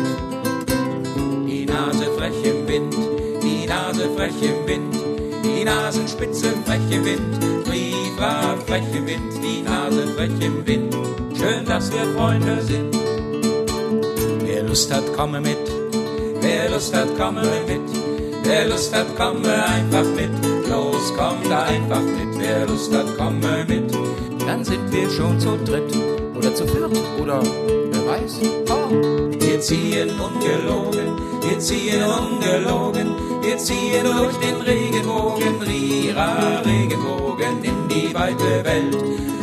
Die 1.47 1.65
Nase 1.65 2.05
frech 2.15 2.43
im 2.43 2.67
Wind, 2.67 2.95
die 3.41 3.65
Nase 3.65 4.11
frech 4.15 4.39
im 4.43 4.67
Wind, 4.67 5.00
die 5.43 5.63
Nasenspitze 5.63 6.53
frech 6.65 6.89
im 6.89 7.05
Wind, 7.05 7.65
viva 7.65 8.55
frech 8.67 8.83
im 8.95 9.07
Wind, 9.07 9.33
die 9.43 9.61
Nase 9.61 10.07
frech 10.15 10.31
im 10.39 10.65
Wind. 10.65 10.95
Schön, 11.37 11.65
dass 11.65 11.91
wir 11.91 12.05
Freunde 12.15 12.61
sind. 12.61 12.95
Wer 14.43 14.63
Lust 14.63 14.93
hat, 14.93 15.13
komme 15.15 15.41
mit. 15.41 15.57
Wer 16.41 16.69
Lust 16.69 16.95
hat, 16.95 17.17
komme 17.17 17.41
mit. 17.67 17.81
Wer 18.43 18.67
Lust 18.67 18.95
hat, 18.95 19.15
komme 19.17 19.53
einfach 19.65 20.05
mit. 20.15 20.31
Los, 20.69 21.13
komm 21.17 21.49
da 21.49 21.63
einfach 21.63 22.01
mit. 22.01 22.39
Wer 22.39 22.67
Lust 22.67 22.93
hat, 22.93 23.17
komme 23.17 23.65
mit. 23.67 23.91
Dann 24.45 24.63
sind 24.63 24.91
wir 24.91 25.09
schon 25.09 25.39
zu 25.39 25.57
dritt. 25.65 25.95
Oder 26.37 26.53
zu 26.53 26.65
viert. 26.67 26.91
Oder 27.19 27.41
wer 27.91 28.07
weiß. 28.07 28.39
Oh. 28.69 29.31
Wir 29.51 29.59
ziehen 29.59 30.09
ungelogen, 30.11 31.17
wir 31.41 31.59
ziehen 31.59 32.01
ungelogen, 32.03 33.13
wir 33.41 33.57
ziehen 33.57 34.03
durch 34.03 34.37
den 34.37 34.61
Regenbogen, 34.61 35.61
Rira, 35.61 36.59
Regenbogen 36.59 37.63
in 37.63 37.87
die 37.89 38.13
weite 38.13 38.63
Welt, 38.63 38.97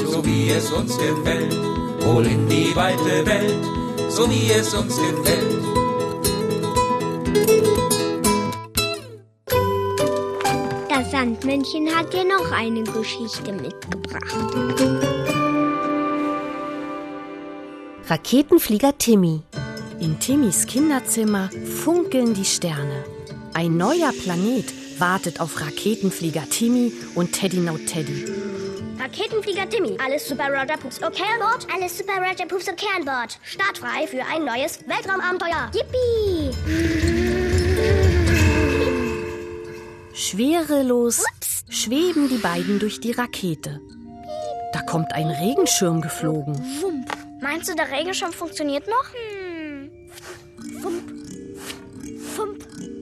so 0.07 0.25
wie 0.25 0.51
es 0.51 0.71
uns 0.73 0.97
gefällt. 0.97 1.57
Wohl 2.01 2.27
in 2.27 2.49
die 2.49 2.75
weite 2.77 3.27
Welt, 3.27 3.65
so 4.09 4.31
wie 4.31 4.51
es 4.53 4.73
uns 4.75 4.97
gefällt. 4.97 5.65
Das 10.89 11.11
Sandmännchen 11.11 11.95
hat 11.95 12.13
dir 12.13 12.25
noch 12.25 12.53
eine 12.53 12.85
Geschichte 12.85 13.53
mitgebracht. 13.53 14.37
Raketenflieger 18.09 18.97
Timmy. 18.97 19.43
In 20.01 20.19
Timmys 20.21 20.67
Kinderzimmer 20.67 21.51
funkeln 21.85 22.33
die 22.33 22.45
Sterne. 22.45 23.18
Ein 23.55 23.77
neuer 23.77 24.13
Planet 24.13 25.01
wartet 25.01 25.41
auf 25.41 25.61
Raketenflieger 25.61 26.49
Timmy 26.51 26.93
und 27.15 27.33
Teddy 27.33 27.59
No 27.59 27.77
Teddy. 27.79 28.27
Raketenflieger 28.99 29.69
Timmy, 29.69 29.97
alles 30.05 30.29
super 30.29 30.49
Roger 30.49 30.77
Pups 30.77 31.03
okay 31.03 31.23
an 31.35 31.41
Bord? 31.41 31.67
Alles 31.75 31.99
super 31.99 32.15
Roger 32.19 32.47
Pups 32.47 32.69
okay 32.69 32.87
an 32.97 33.05
Bord. 33.05 33.39
Startfrei 33.43 34.07
für 34.07 34.25
ein 34.25 34.45
neues 34.45 34.81
Weltraumabenteuer. 34.87 35.71
Yippie! 35.75 36.51
Schwerelos 40.15 41.25
schweben 41.69 42.29
die 42.29 42.39
beiden 42.39 42.79
durch 42.79 43.01
die 43.01 43.13
Rakete. 43.13 43.81
Da 44.73 44.83
kommt 44.83 45.13
ein 45.13 45.31
Regenschirm 45.31 46.01
geflogen. 46.01 46.57
Wump. 46.81 47.11
Meinst 47.41 47.69
du, 47.69 47.75
der 47.75 47.91
Regenschirm 47.91 48.33
funktioniert 48.33 48.87
noch? 48.87 49.13
Hm. 49.15 49.91
Wump. 50.83 51.18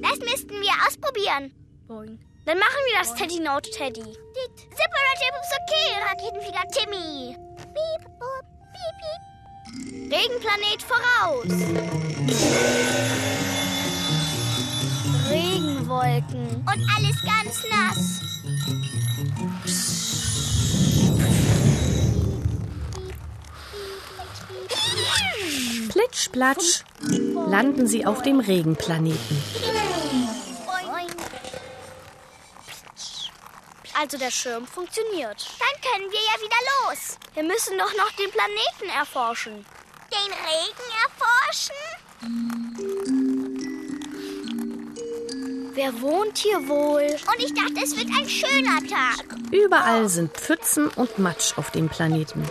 Das 0.09 0.19
müssten 0.21 0.61
wir 0.61 0.73
ausprobieren. 0.87 1.53
Boing. 1.89 2.19
Dann 2.45 2.59
machen 2.59 2.79
wir 2.87 2.99
das 3.01 3.15
Teddy 3.15 3.41
Note 3.41 3.71
Teddy. 3.71 4.03
Super 4.03 5.01
Roger 5.09 5.31
okay, 5.63 5.89
Raketenflieger 6.09 6.65
Timmy. 6.73 7.37
Piep, 7.57 8.03
boop, 8.19 8.47
piep, 8.73 8.97
piep. 9.03 10.13
Regenplanet 10.13 10.83
voraus. 10.83 11.47
Regenwolken. 15.29 16.65
Und 16.67 16.89
alles 16.95 17.23
ganz 17.23 17.65
nass. 17.69 18.17
Plitsch, 19.67 20.16
platsch, 26.33 26.83
landen 27.49 27.87
sie 27.87 28.05
auf 28.07 28.23
dem 28.23 28.41
Regenplaneten. 28.41 29.43
Also 33.99 34.19
der 34.19 34.31
Schirm 34.31 34.67
funktioniert. 34.67 35.47
Dann 35.59 35.81
können 35.81 36.13
wir 36.13 36.21
ja 36.21 36.39
wieder 36.41 36.61
los. 36.85 37.17
Wir 37.33 37.43
müssen 37.43 37.79
doch 37.79 37.97
noch 37.97 38.13
den 38.13 38.31
Planeten 38.31 38.91
erforschen. 38.99 39.65
Den 40.13 40.33
Regen 40.45 40.89
erforschen? 41.07 41.75
Wer 45.75 46.01
wohnt 46.01 46.39
hier 46.39 46.69
wohl? 46.69 47.17
Und 47.27 47.39
ich 47.43 47.55
dachte, 47.55 47.81
es 47.83 47.97
wird 47.97 48.09
ein 48.09 48.29
schöner 48.29 48.81
Tag. 48.87 49.25
Überall 49.51 50.09
sind 50.09 50.33
Pfützen 50.33 50.89
und 50.89 51.19
Matsch 51.19 51.57
auf 51.57 51.71
dem 51.71 51.89
Planeten. 51.89 52.49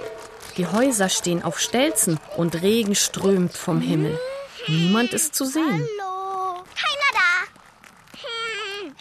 Die 0.57 0.67
Häuser 0.67 1.09
stehen 1.09 1.43
auf 1.43 1.59
Stelzen 1.59 2.17
und 2.37 2.61
Regen 2.61 2.95
strömt 2.95 3.57
vom 3.57 3.81
Himmel. 3.81 4.17
Niemand 4.67 5.11
ist 5.13 5.35
zu 5.35 5.43
sehen. 5.45 5.85
Hallo. 5.99 6.63
Keiner 6.73 7.11
da. 7.13 7.43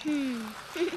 Hm. 0.03 0.45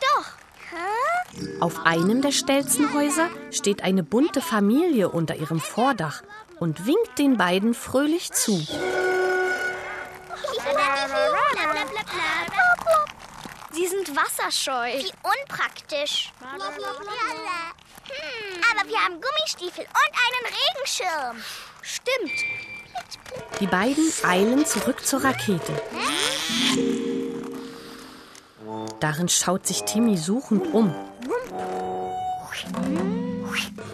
Doch. 0.00 0.26
Hä? 0.70 1.56
Auf 1.60 1.86
einem 1.86 2.20
der 2.20 2.32
Stelzenhäuser 2.32 3.30
steht 3.50 3.82
eine 3.82 4.02
bunte 4.02 4.42
Familie 4.42 5.08
unter 5.08 5.36
ihrem 5.36 5.60
Vordach 5.60 6.22
und 6.60 6.86
winkt 6.86 7.18
den 7.18 7.38
beiden 7.38 7.72
fröhlich 7.72 8.32
zu. 8.32 8.58
Sie 13.72 13.86
sind 13.86 14.14
wasserscheu. 14.14 14.92
Wie 14.92 15.12
unpraktisch. 15.22 16.32
Hm, 18.08 18.62
aber 18.70 18.88
wir 18.88 18.98
haben 18.98 19.20
Gummistiefel 19.20 19.84
und 19.84 20.12
einen 20.24 20.46
Regenschirm. 20.54 21.42
Stimmt. 21.82 22.44
Die 23.60 23.66
beiden 23.66 24.12
eilen 24.24 24.66
zurück 24.66 25.04
zur 25.04 25.24
Rakete. 25.24 25.82
Darin 29.00 29.28
schaut 29.28 29.66
sich 29.66 29.82
Timmy 29.82 30.16
suchend 30.16 30.72
um. 30.72 30.94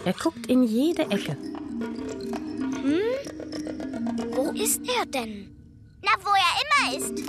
Er 0.05 0.13
guckt 0.13 0.47
in 0.47 0.63
jede 0.63 1.03
Ecke. 1.03 1.37
Wo 4.35 4.51
ist 4.53 4.81
er 4.89 5.07
denn? 5.07 5.57
Na, 6.03 6.13
wo 6.23 6.31
er 6.31 6.53
immer 6.63 6.99
ist. 6.99 7.23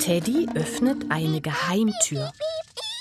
Teddy 0.00 0.48
öffnet 0.54 1.10
eine 1.10 1.40
Geheimtür. 1.40 2.30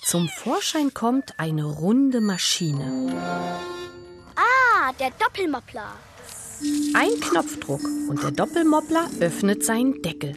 Zum 0.03 0.27
Vorschein 0.27 0.93
kommt 0.93 1.39
eine 1.39 1.63
runde 1.63 2.19
Maschine. 2.19 3.15
Ah, 4.35 4.91
der 4.99 5.11
Doppelmoppler. 5.11 5.93
Ein 6.93 7.19
Knopfdruck 7.21 7.81
und 8.09 8.21
der 8.21 8.31
Doppelmoppler 8.31 9.09
öffnet 9.21 9.63
seinen 9.63 10.01
Deckel. 10.01 10.35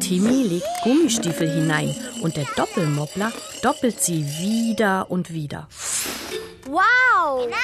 Timmy 0.00 0.42
legt 0.42 0.66
Gummistiefel 0.84 1.48
hinein 1.48 1.94
und 2.22 2.36
der 2.36 2.46
Doppelmoppler 2.56 3.32
doppelt 3.62 4.00
sie 4.00 4.22
wieder 4.38 5.10
und 5.10 5.32
wieder. 5.32 5.68
Wow! 6.66 7.44
Genau. 7.44 7.56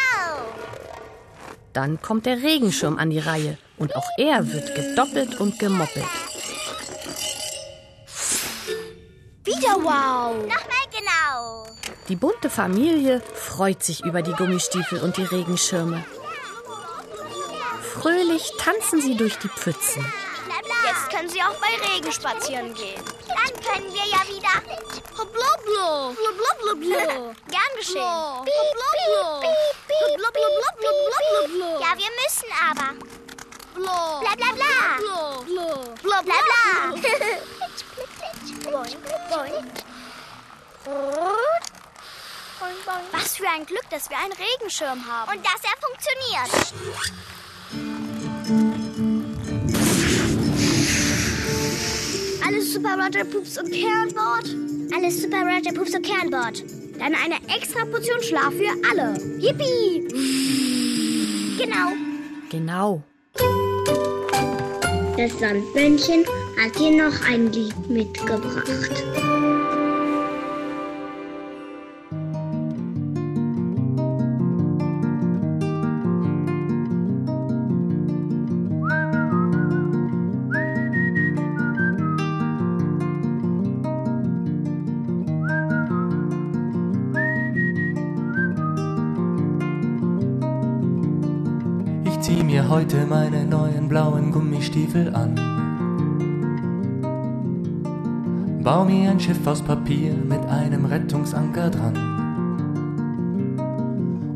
Dann 1.73 2.01
kommt 2.01 2.27
der 2.27 2.43
Regenschirm 2.43 2.99
an 2.99 3.11
die 3.11 3.19
Reihe 3.19 3.59
und 3.77 3.95
auch 3.95 4.09
er 4.17 4.53
wird 4.53 4.75
gedoppelt 4.75 5.39
und 5.39 5.59
gemoppelt. 5.59 6.07
Wieder 9.49 9.77
wow! 9.77 10.35
Nochmal 10.43 10.87
genau. 10.93 11.65
Die 12.09 12.17
bunte 12.17 12.51
Familie 12.51 13.23
freut 13.35 13.83
sich 13.83 14.05
über 14.05 14.21
die 14.21 14.33
Gummistiefel 14.33 15.01
und 15.01 15.17
die 15.17 15.25
Regenschirme. 15.25 16.05
Fröhlich 17.95 18.53
tanzen 18.59 19.01
sie 19.01 19.17
durch 19.17 19.39
die 19.39 19.49
Pfützen. 19.49 20.05
Jetzt 20.85 21.09
können 21.11 21.31
Sie 21.31 21.41
auch 21.43 21.55
bei 21.55 21.69
Regen 21.89 22.13
spazieren 22.13 22.75
gehen. 22.75 23.01
Dann 23.27 23.55
können 23.65 23.91
wir 23.91 24.05
ja 24.05 24.23
wieder. 24.29 24.61
Blublo, 25.17 26.13
blublo, 26.13 26.53
blublo. 26.61 27.35
Gern 27.49 27.73
geschehen. 27.77 28.45
Blublo, 30.17 30.47
blublo, 30.57 30.91
Ja, 31.81 31.97
wir 31.97 32.11
müssen 32.21 32.51
aber. 32.71 32.89
Bla 33.79 34.35
bla 34.37 34.53
bla. 34.55 34.99
Bla 36.03 36.23
bla 36.23 36.23
bla. 36.23 36.95
Was 43.13 43.37
für 43.37 43.49
ein 43.49 43.65
Glück, 43.67 43.89
dass 43.91 44.11
wir 44.11 44.19
einen 44.19 44.33
Regenschirm 44.33 45.07
haben. 45.07 45.31
Und 45.31 45.45
dass 45.45 45.63
er 45.63 45.77
funktioniert. 45.81 46.51
Alles 52.45 52.73
Super 52.73 52.95
Roger 52.97 53.25
Pups 53.25 53.59
und 53.59 53.71
Kernbord? 53.71 54.57
Alles 54.95 55.23
Super 55.23 55.43
Roger 55.43 55.73
Pups 55.73 55.95
und 55.95 56.03
Kernbord. 56.05 56.65
Dann 56.99 57.15
eine 57.15 57.37
extra 57.55 57.85
Portion 57.85 58.23
Schlaf 58.23 58.53
für 58.55 58.73
alle. 58.91 59.15
Yippie! 59.39 60.09
Genau. 61.59 61.93
Genau. 62.51 63.03
Das 65.19 65.37
Sandmännchen 65.41 66.25
hat 66.63 66.79
dir 66.79 66.93
noch 66.93 67.29
ein 67.29 67.51
Lied 67.53 67.91
mitgebracht. 67.91 69.03
Heute 92.69 93.07
meine 93.07 93.47
neuen 93.47 93.89
blauen 93.89 94.31
Gummistiefel 94.31 95.15
an. 95.15 95.35
Bau 98.63 98.85
mir 98.85 99.11
ein 99.11 99.19
Schiff 99.19 99.47
aus 99.47 99.63
Papier 99.63 100.13
mit 100.13 100.45
einem 100.47 100.85
Rettungsanker 100.85 101.71
dran. 101.71 101.95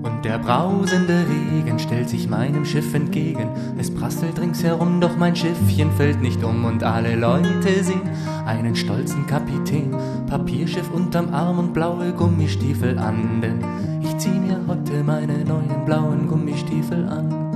Und 0.02 0.24
der 0.24 0.38
brausende 0.38 1.26
Regen 1.28 1.78
stellt 1.78 2.08
sich 2.08 2.26
meinem 2.26 2.64
Schiff 2.64 2.94
entgegen. 2.94 3.50
Es 3.76 3.92
prasselt 3.92 4.40
ringsherum, 4.40 5.02
doch 5.02 5.18
mein 5.18 5.36
Schiffchen 5.36 5.90
fällt 5.92 6.22
nicht 6.22 6.42
um. 6.42 6.64
Und 6.64 6.82
alle 6.84 7.16
Leute 7.16 7.84
sehen 7.84 8.00
einen 8.46 8.74
stolzen 8.74 9.26
Kapitän, 9.26 9.94
Papierschiff 10.26 10.90
unterm 10.90 11.34
Arm 11.34 11.58
und 11.58 11.74
blaue 11.74 12.12
Gummistiefel 12.14 12.98
an. 12.98 13.42
Denn 13.42 13.58
ich 14.00 14.16
zieh 14.16 14.30
mir 14.30 14.58
heute 14.66 15.02
meine 15.04 15.44
neuen 15.44 15.84
blauen 15.84 16.28
Gummistiefel 16.28 17.06
an. 17.06 17.51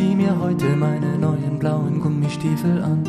Zieh 0.00 0.14
mir 0.14 0.34
heute 0.40 0.76
meine 0.76 1.18
neuen 1.18 1.58
blauen 1.58 2.00
Gummistiefel 2.00 2.82
an. 2.82 3.04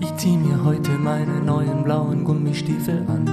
Ich 0.00 0.16
zieh 0.16 0.36
mir 0.36 0.64
heute 0.64 0.90
meine 0.98 1.40
neuen 1.40 1.84
blauen 1.84 2.24
Gummistiefel 2.24 3.06
an. 3.06 3.24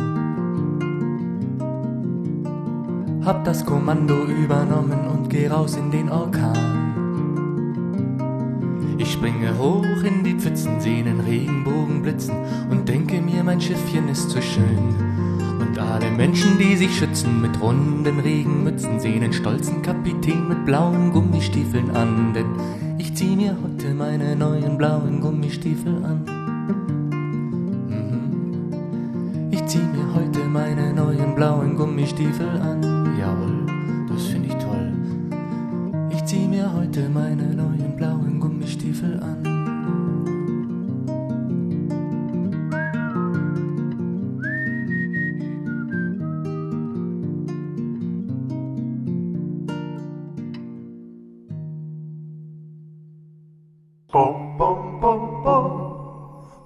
Hab 3.25 3.43
das 3.45 3.65
Kommando 3.65 4.25
übernommen 4.25 5.07
und 5.07 5.27
geh 5.27 5.47
raus 5.47 5.75
in 5.75 5.89
den 5.89 6.11
Orkan. 6.11 6.74
Springe 9.45 9.59
hoch 9.59 10.03
in 10.03 10.23
die 10.23 10.33
Pfützen, 10.33 10.79
seh 10.79 11.03
den 11.03 11.19
Regenbogen 11.19 12.01
blitzen 12.01 12.35
und 12.71 12.89
denke 12.89 13.21
mir, 13.21 13.43
mein 13.43 13.61
Schiffchen 13.61 14.07
ist 14.09 14.31
so 14.31 14.41
schön. 14.41 14.95
Und 15.59 15.77
alle 15.77 16.09
Menschen, 16.09 16.57
die 16.57 16.75
sich 16.75 16.97
schützen 16.97 17.41
mit 17.41 17.61
runden 17.61 18.19
Regenmützen, 18.19 18.99
sehen 18.99 19.21
den 19.21 19.33
stolzen 19.33 19.83
Kapitän 19.83 20.47
mit 20.47 20.65
blauen 20.65 21.11
Gummistiefeln 21.11 21.95
an. 21.95 22.33
Denn 22.33 22.47
ich 22.97 23.13
zieh 23.15 23.35
mir 23.35 23.55
heute 23.61 23.93
meine 23.93 24.35
neuen 24.35 24.79
blauen 24.79 25.21
Gummistiefel 25.21 26.03
an. 26.03 26.25
Mhm. 27.89 29.51
Ich 29.51 29.63
zieh 29.67 29.77
mir 29.77 30.11
heute 30.15 30.39
meine 30.45 30.91
neuen 30.91 31.35
blauen 31.35 31.75
Gummistiefel 31.75 32.47
an. 32.47 32.81
Jawohl, 33.19 33.67
das 34.09 34.23
finde 34.23 34.47
ich 34.47 34.55
toll. 34.55 34.91
Ich 36.09 36.25
zieh 36.25 36.47
mir 36.47 36.73
heute 36.73 37.09
meine 37.09 37.53
neuen 37.53 37.84
Gummistiefel 38.75 39.19
an. 39.21 39.43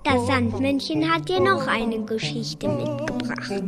Das 0.04 0.28
Sandmännchen 0.28 1.12
hat 1.12 1.30
dir 1.30 1.40
noch 1.40 1.68
eine 1.68 2.04
Geschichte 2.06 2.68
mitgebracht. 2.68 3.64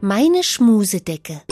Meine 0.00 0.42
Schmusedecke. 0.42 1.42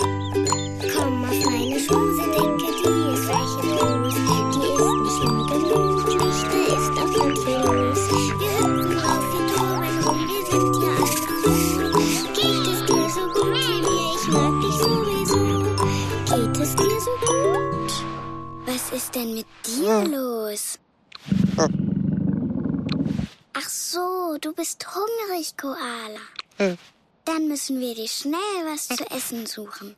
Bist 24.61 24.87
hungrig, 24.95 25.57
Koala. 25.57 26.77
Dann 27.25 27.49
müssen 27.49 27.81
wir 27.81 27.95
dir 27.95 28.09
schnell 28.09 28.61
was 28.67 28.89
zu 28.89 29.11
essen 29.11 29.47
suchen. 29.47 29.97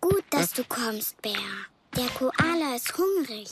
Gut, 0.00 0.24
dass 0.30 0.52
du 0.52 0.62
kommst, 0.62 1.20
Bär. 1.22 1.56
Der 1.96 2.08
Koala 2.10 2.76
ist 2.76 2.96
hungrig. 2.96 3.48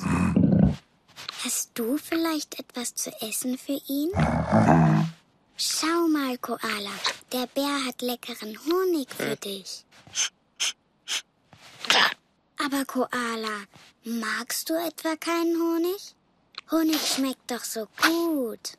Hast 1.42 1.70
du 1.74 1.98
vielleicht 1.98 2.56
etwas 2.60 2.94
zu 2.94 3.10
essen 3.20 3.58
für 3.58 3.80
ihn? 3.88 4.12
Schau 5.56 6.06
mal, 6.06 6.38
Koala. 6.38 6.94
Der 7.32 7.48
Bär 7.48 7.84
hat 7.84 8.00
leckeren 8.00 8.56
Honig 8.66 9.08
für 9.12 9.34
dich. 9.34 9.84
Aber 12.64 12.84
Koala, 12.84 13.56
magst 14.04 14.70
du 14.70 14.74
etwa 14.74 15.16
keinen 15.16 15.56
Honig? 15.60 16.14
Honig 16.70 17.00
schmeckt 17.00 17.50
doch 17.50 17.64
so 17.64 17.88
gut. 18.02 18.76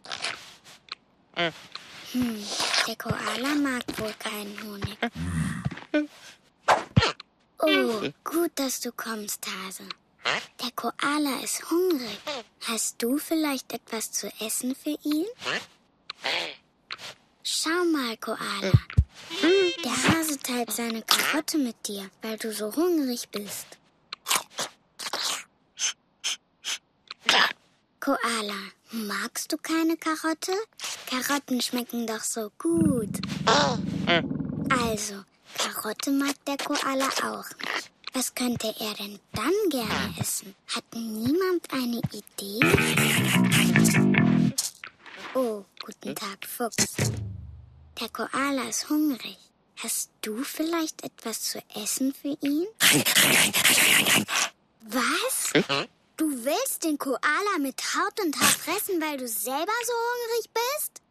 Hm, 2.11 2.45
der 2.87 2.95
Koala 2.95 3.55
mag 3.55 3.83
wohl 3.97 4.13
keinen 4.19 4.55
Honig. 4.63 4.97
Oh, 7.59 8.09
gut, 8.23 8.51
dass 8.55 8.79
du 8.79 8.91
kommst, 8.91 9.45
Hase. 9.47 9.83
Der 10.61 10.71
Koala 10.75 11.39
ist 11.43 11.69
hungrig. 11.71 12.19
Hast 12.61 13.01
du 13.01 13.17
vielleicht 13.17 13.73
etwas 13.73 14.11
zu 14.11 14.31
essen 14.39 14.75
für 14.75 14.97
ihn? 15.03 15.25
Schau 17.43 17.85
mal, 17.91 18.17
Koala. 18.17 18.73
Der 19.83 20.03
Hase 20.03 20.37
teilt 20.39 20.71
seine 20.71 21.01
Karotte 21.01 21.57
mit 21.57 21.87
dir, 21.87 22.09
weil 22.21 22.37
du 22.37 22.53
so 22.53 22.75
hungrig 22.75 23.29
bist. 23.29 23.78
Koala, 27.99 28.55
magst 28.91 29.51
du 29.51 29.57
keine 29.57 29.97
Karotte? 29.97 30.53
Karotten 31.07 31.61
schmecken 31.61 32.07
doch 32.07 32.23
so 32.23 32.49
gut. 32.57 33.09
Also, 34.69 35.15
Karotte 35.57 36.11
mag 36.11 36.33
der 36.45 36.57
Koala 36.57 37.09
auch 37.23 37.49
nicht. 37.59 37.91
Was 38.13 38.33
könnte 38.33 38.73
er 38.79 38.93
denn 38.93 39.19
dann 39.33 39.53
gerne 39.69 40.15
essen? 40.17 40.55
Hat 40.73 40.85
niemand 40.95 41.67
eine 41.73 42.01
Idee? 42.11 42.59
Oh, 45.35 45.65
guten 45.83 46.15
Tag, 46.15 46.47
Fuchs. 46.47 46.95
Der 47.99 48.09
Koala 48.09 48.69
ist 48.69 48.89
hungrig. 48.89 49.37
Hast 49.75 50.09
du 50.21 50.43
vielleicht 50.43 51.03
etwas 51.03 51.41
zu 51.41 51.61
essen 51.75 52.13
für 52.13 52.37
ihn? 52.41 52.65
Was? 54.89 55.53
Du 56.19 56.25
willst 56.43 56.83
den 56.83 56.97
Koala 56.97 57.57
mit 57.61 57.81
Haut 57.95 58.19
und 58.19 58.37
Haar 58.37 58.49
fressen, 58.49 58.99
weil 59.01 59.15
du 59.15 59.25
selber 59.25 59.71
so 59.85 59.93
hungrig 60.09 60.49
bist? 60.53 61.01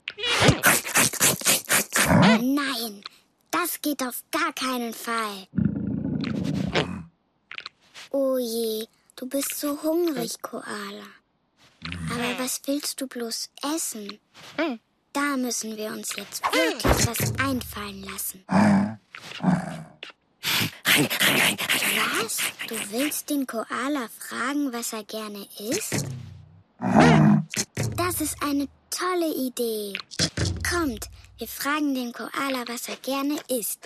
Nein, 2.42 3.02
das 3.50 3.80
geht 3.80 4.02
auf 4.02 4.22
gar 4.30 4.52
keinen 4.52 4.92
Fall. 4.92 5.48
Oh 8.10 8.36
je, 8.36 8.86
du 9.16 9.26
bist 9.26 9.58
so 9.58 9.82
hungrig, 9.82 10.42
Koala. 10.42 11.08
Aber 12.12 12.38
was 12.38 12.60
willst 12.66 13.00
du 13.00 13.06
bloß 13.06 13.48
essen? 13.74 14.20
Da 15.14 15.38
müssen 15.38 15.74
wir 15.78 15.88
uns 15.88 16.14
jetzt 16.16 16.42
wirklich 16.52 17.06
was 17.06 17.32
einfallen 17.38 18.04
lassen. 18.04 18.44
Was? 22.20 22.38
Du 22.68 22.74
willst 22.90 23.30
den 23.30 23.46
Koala 23.46 24.08
fragen, 24.18 24.72
was 24.72 24.92
er 24.92 25.04
gerne 25.04 25.46
isst? 25.58 26.06
Das 27.96 28.20
ist 28.20 28.42
eine 28.42 28.68
tolle 28.90 29.32
Idee. 29.34 29.98
Kommt, 30.68 31.08
wir 31.38 31.48
fragen 31.48 31.94
den 31.94 32.12
Koala, 32.12 32.64
was 32.66 32.88
er 32.88 32.96
gerne 32.96 33.38
isst. 33.48 33.80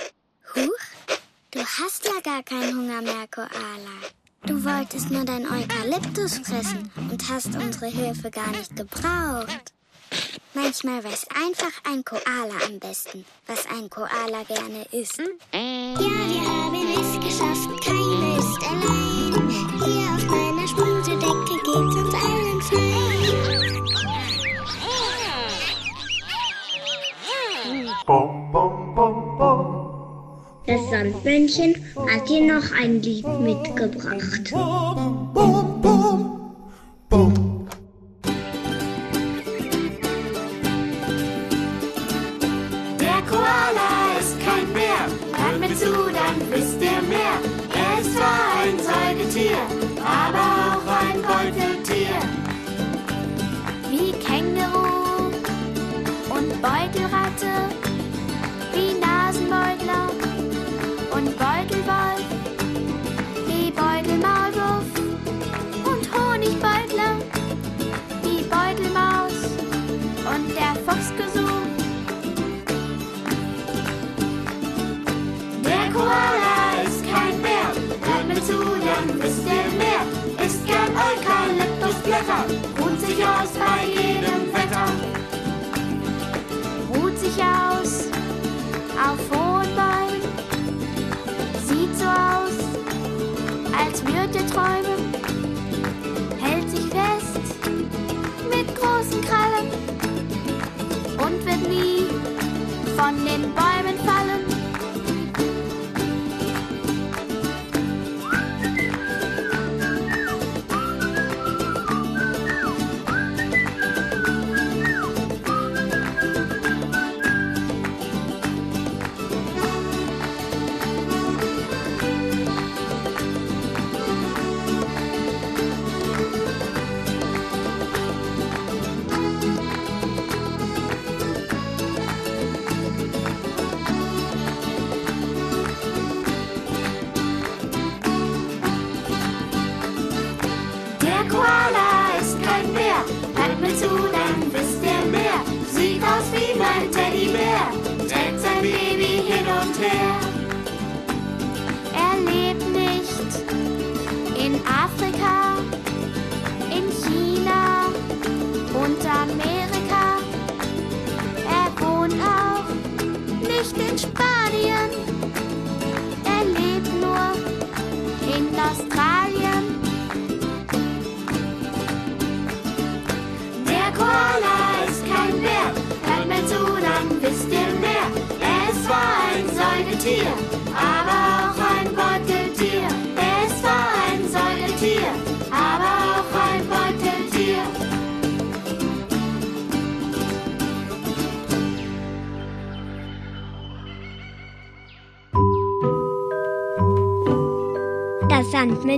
Huch, 0.55 1.17
du 1.51 1.61
hast 1.61 2.07
ja 2.07 2.21
gar 2.23 2.43
keinen 2.43 2.77
Hunger 2.77 3.03
mehr, 3.03 3.27
Koala. 3.31 3.99
Du 4.45 4.65
wolltest 4.65 5.11
nur 5.11 5.25
dein 5.25 5.47
Eukalyptus 5.47 6.39
fressen 6.39 6.91
und 6.97 7.29
hast 7.31 7.55
unsere 7.55 7.87
Hilfe 7.87 8.31
gar 8.31 8.51
nicht 8.51 8.75
gebraucht. 8.75 9.73
Manchmal 10.55 11.03
weiß 11.03 11.27
einfach 11.35 11.73
ein 11.85 12.05
Koala 12.05 12.55
am 12.67 12.79
besten, 12.79 13.25
was 13.47 13.67
ein 13.67 13.89
Koala 13.89 14.43
gerne 14.47 14.85
isst. 14.93 15.19
Ja, 15.19 15.59
wir 15.59 16.43
haben 16.47 16.75
es 16.93 17.19
geschafft, 17.21 17.69
keiner 17.85 18.39
ist 18.39 18.63
allein. 18.63 19.49
Hier 19.85 20.09
auf 20.15 20.25
meiner 20.27 20.69
Sprudeldecke 20.69 21.57
geht's 21.65 21.97
uns 21.97 22.15
allen 22.15 22.61
fein. 22.63 23.13
Das 30.67 30.91
Sandmännchen 30.91 31.75
hat 32.09 32.29
dir 32.29 32.43
noch 32.55 32.73
ein 32.73 33.03
Lied 33.03 33.27
mitgebracht. 33.41 34.53
Der 37.11 37.42
Beutelratte, 57.43 57.75
wie 58.73 58.95
Nasenbeutler 59.01 60.09
und 61.11 61.37
Beutelwolf, 61.37 62.25
wie 63.47 63.71
Beutelmaulwurf 63.71 64.87
und 65.85 66.13
Honigbeutler, 66.15 67.17
wie 68.23 68.43
Beutelmaus 68.43 69.39
und 70.33 70.55
der 70.55 70.75
Fuchsgesuch. 70.87 71.63
Der 75.65 75.93
Koala 75.93 76.83
ist 76.87 77.03
kein 77.05 77.43
Bär, 77.43 77.73
hört 78.03 78.29
mir 78.29 78.43
zu, 78.45 78.59
dann 78.59 79.21
wisst 79.21 79.45
ihr 79.47 79.79
mehr. 79.79 80.47
Isst 80.47 80.67
gern 80.67 80.91
Eukalyptusblätter, 80.91 82.45
ruht 82.81 83.01
sich 83.01 83.25
aus 83.25 83.51
bei 83.53 83.87
jedem 83.87 84.52
sich 87.33 87.43
aus 87.43 88.09
auf 88.97 89.19
hohen 89.31 89.69
Bäumen. 89.75 90.23
Sieht 91.67 91.99
so 91.99 92.05
aus, 92.05 92.59
als 93.79 94.05
würde 94.05 94.47
träumen. 94.47 95.02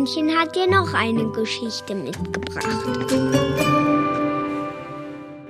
Sandmännchen 0.04 0.38
hat 0.38 0.54
dir 0.54 0.66
noch 0.66 0.92
eine 0.92 1.30
Geschichte 1.32 1.94
mitgebracht. 1.94 2.66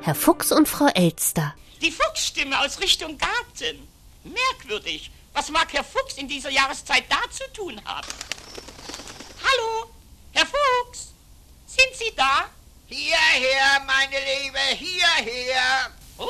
Herr 0.02 0.14
Fuchs 0.14 0.52
und 0.52 0.68
Frau 0.68 0.86
Elster. 0.94 1.54
Die 1.80 1.90
Fuchsstimme 1.90 2.60
aus 2.60 2.80
Richtung 2.80 3.18
Garten. 3.18 3.88
Merkwürdig. 4.22 5.10
Was 5.32 5.50
mag 5.50 5.72
Herr 5.72 5.82
Fuchs 5.82 6.14
in 6.18 6.28
dieser 6.28 6.50
Jahreszeit 6.50 7.04
da 7.08 7.28
zu 7.30 7.44
tun 7.52 7.80
haben? 7.84 8.06
Hallo, 9.42 9.90
Herr 10.32 10.46
Fuchs, 10.46 11.12
sind 11.66 11.94
Sie 11.94 12.12
da? 12.16 12.48
Hierher, 12.86 13.82
meine 13.86 14.16
Liebe, 14.16 14.58
hierher. 14.76 15.90
Oh, 16.18 16.26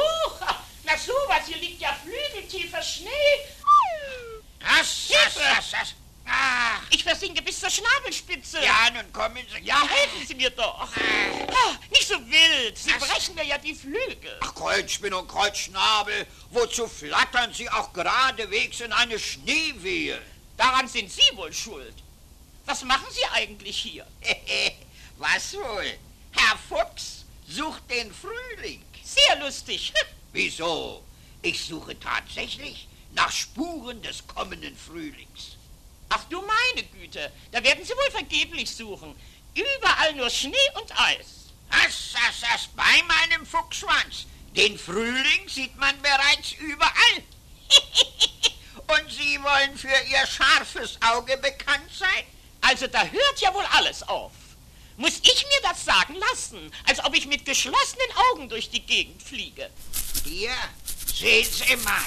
na 0.85 0.97
sowas, 0.97 1.47
hier 1.47 1.59
liegt 1.59 1.81
ja 1.81 1.95
flügeltiefer 2.03 2.83
Schnee. 2.83 3.11
Was, 4.61 5.11
was, 5.11 5.37
was, 5.37 5.73
was? 5.73 6.04
Ach, 6.27 6.83
ich 6.91 7.03
versinke 7.03 7.43
bis 7.43 7.61
zur 7.61 7.71
Schnabelspitze. 7.71 8.59
Ja, 8.63 8.91
nun 8.95 9.13
kommen 9.13 9.45
Sie. 9.53 9.65
Ja, 9.65 9.87
helfen 9.87 10.27
Sie 10.27 10.35
mir 10.35 10.51
doch. 10.51 10.81
Ah, 10.81 11.77
nicht 11.91 12.09
so 12.09 12.15
wild, 12.15 12.79
Sie 12.79 12.93
brechen 12.93 13.35
mir 13.35 13.45
ja 13.45 13.59
die 13.59 13.75
Flügel. 13.75 14.39
Ach, 14.41 14.55
Kreuzspinn 14.55 15.13
und 15.15 15.29
Kreuzschnabel, 15.29 16.27
wozu 16.51 16.89
flattern 16.89 17.53
Sie 17.53 17.69
auch 17.69 17.93
geradewegs 17.93 18.81
in 18.81 18.93
eine 18.93 19.19
Schneewehe? 19.19 20.21
Daran 20.57 20.89
sind 20.89 21.11
Sie 21.11 21.37
wohl 21.37 21.53
schuld. 21.53 21.95
Was 22.67 22.83
machen 22.85 23.07
Sie 23.11 23.25
eigentlich 23.33 23.77
hier? 23.77 24.07
Was 25.19 25.55
wohl? 25.55 25.99
Herr 26.33 26.59
Fuchs 26.69 27.25
sucht 27.49 27.83
den 27.91 28.13
Frühling. 28.13 28.83
Sehr 29.03 29.37
lustig. 29.37 29.93
Wieso? 30.33 31.05
Ich 31.43 31.63
suche 31.65 31.99
tatsächlich 32.01 32.89
nach 33.13 33.31
Spuren 33.31 34.01
des 34.03 34.27
kommenden 34.27 34.77
Frühlings. 34.77 35.54
Ach 36.09 36.25
du 36.25 36.43
meine 36.43 36.87
Güte, 36.89 37.33
da 37.53 37.63
werden 37.63 37.85
Sie 37.85 37.93
wohl 37.93 38.11
vergeblich 38.11 38.71
suchen. 38.71 39.15
Überall 39.55 40.15
nur 40.15 40.31
Schnee 40.31 40.71
und 40.81 41.01
Eis. 41.01 41.51
Was, 41.71 42.13
das, 42.13 42.41
das 42.41 42.69
bei 42.77 43.03
meinem 43.03 43.47
Fuchsschwanz. 43.47 44.27
Den 44.57 44.79
Frühling 44.79 45.49
sieht 45.49 45.77
man 45.77 46.01
bereits 46.01 46.53
überall. 46.53 47.23
und 48.99 49.11
Sie 49.11 49.43
wollen 49.43 49.77
für 49.77 49.89
Ihr 49.89 50.27
scharfes 50.27 50.99
Auge 51.03 51.37
bekannt 51.39 51.91
sein? 51.93 52.25
Also 52.61 52.87
da 52.87 53.05
hört 53.05 53.41
ja 53.41 53.53
wohl 53.53 53.67
alles 53.73 54.03
auf. 54.05 54.33
Muss 54.97 55.19
ich 55.23 55.47
mir 55.47 55.69
das 55.69 55.85
sagen 55.85 56.15
lassen, 56.15 56.71
als 56.87 57.05
ob 57.05 57.17
ich 57.17 57.27
mit 57.27 57.45
geschlossenen 57.45 58.11
Augen 58.31 58.49
durch 58.49 58.71
die 58.71 58.85
Gegend 58.85 59.21
fliege? 59.23 59.69
Hier, 60.25 60.55
sehen 61.13 61.49
Sie 61.51 61.77
mal. 61.79 62.01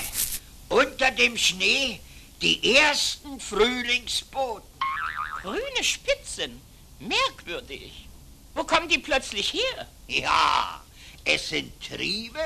Unter 0.69 1.11
dem 1.11 1.37
Schnee 1.37 1.99
die 2.41 2.75
ersten 2.75 3.39
Frühlingsboten. 3.39 4.69
Grüne 5.41 5.83
Spitzen. 5.83 6.61
Merkwürdig. 6.99 8.07
Wo 8.53 8.63
kommen 8.63 8.89
die 8.89 8.97
plötzlich 8.97 9.53
her? 9.53 9.87
Ja, 10.07 10.83
es 11.23 11.49
sind 11.49 11.71
Triebe 11.81 12.43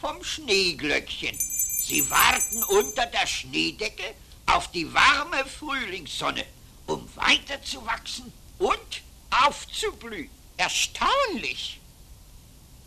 vom 0.00 0.22
Schneeglöckchen. 0.22 1.36
Sie 1.38 2.08
warten 2.10 2.62
unter 2.64 3.06
der 3.06 3.26
Schneedecke 3.26 4.14
auf 4.46 4.70
die 4.70 4.92
warme 4.92 5.44
Frühlingssonne, 5.46 6.44
um 6.86 7.08
weiterzuwachsen 7.16 8.32
und 8.58 9.02
aufzublühen. 9.30 10.30
Erstaunlich. 10.56 11.80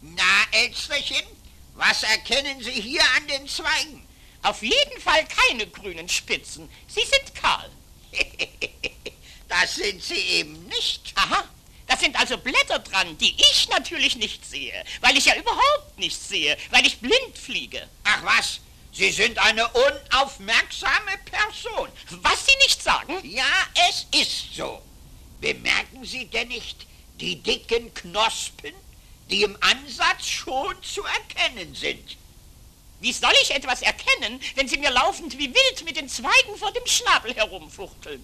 Na, 0.01 0.43
Elsterchen, 0.51 1.25
was 1.75 2.03
erkennen 2.03 2.61
Sie 2.61 2.71
hier 2.71 3.03
an 3.17 3.27
den 3.27 3.47
Zweigen? 3.47 4.08
Auf 4.41 4.61
jeden 4.61 5.01
Fall 5.01 5.25
keine 5.25 5.67
grünen 5.67 6.07
Spitzen. 6.07 6.69
Sie 6.87 7.01
sind 7.01 7.35
kahl. 7.35 7.69
das 9.47 9.75
sind 9.75 10.01
sie 10.01 10.19
eben 10.19 10.65
nicht. 10.67 11.13
Aha. 11.15 11.43
Da 11.87 11.97
sind 11.97 12.19
also 12.19 12.37
Blätter 12.37 12.79
dran, 12.79 13.17
die 13.17 13.35
ich 13.35 13.67
natürlich 13.69 14.15
nicht 14.15 14.45
sehe, 14.45 14.85
weil 15.01 15.17
ich 15.17 15.25
ja 15.25 15.35
überhaupt 15.35 15.97
nichts 15.97 16.29
sehe, 16.29 16.55
weil 16.69 16.85
ich 16.85 16.99
blind 16.99 17.37
fliege. 17.37 17.87
Ach 18.03 18.23
was, 18.23 18.59
Sie 18.91 19.11
sind 19.11 19.37
eine 19.39 19.67
unaufmerksame 19.67 21.17
Person. 21.25 21.89
Was 22.21 22.45
Sie 22.45 22.55
nicht 22.63 22.81
sagen? 22.81 23.17
Ja, 23.23 23.45
es 23.89 24.05
ist 24.19 24.55
so. 24.55 24.81
Bemerken 25.41 26.05
Sie 26.05 26.25
denn 26.25 26.49
nicht 26.49 26.85
die 27.19 27.41
dicken 27.41 27.93
Knospen, 27.93 28.73
die 29.29 29.43
im 29.43 29.57
Ansatz 29.61 30.27
schon 30.27 30.75
zu 30.83 31.03
erkennen 31.03 31.73
sind? 31.75 32.17
Wie 33.01 33.13
soll 33.13 33.33
ich 33.41 33.51
etwas 33.51 33.81
erkennen, 33.81 34.41
wenn 34.55 34.67
Sie 34.67 34.77
mir 34.77 34.91
laufend 34.91 35.37
wie 35.37 35.53
wild 35.53 35.85
mit 35.85 35.95
den 35.95 36.09
Zweigen 36.09 36.57
vor 36.57 36.71
dem 36.71 36.85
Schnabel 36.85 37.33
herumfuchteln? 37.33 38.23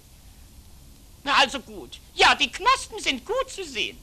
Na 1.23 1.37
also 1.37 1.59
gut. 1.59 1.99
Ja, 2.13 2.35
die 2.35 2.51
Knospen 2.51 2.99
sind 2.99 3.25
gut 3.25 3.49
zu 3.49 3.63
sehen. 3.63 3.97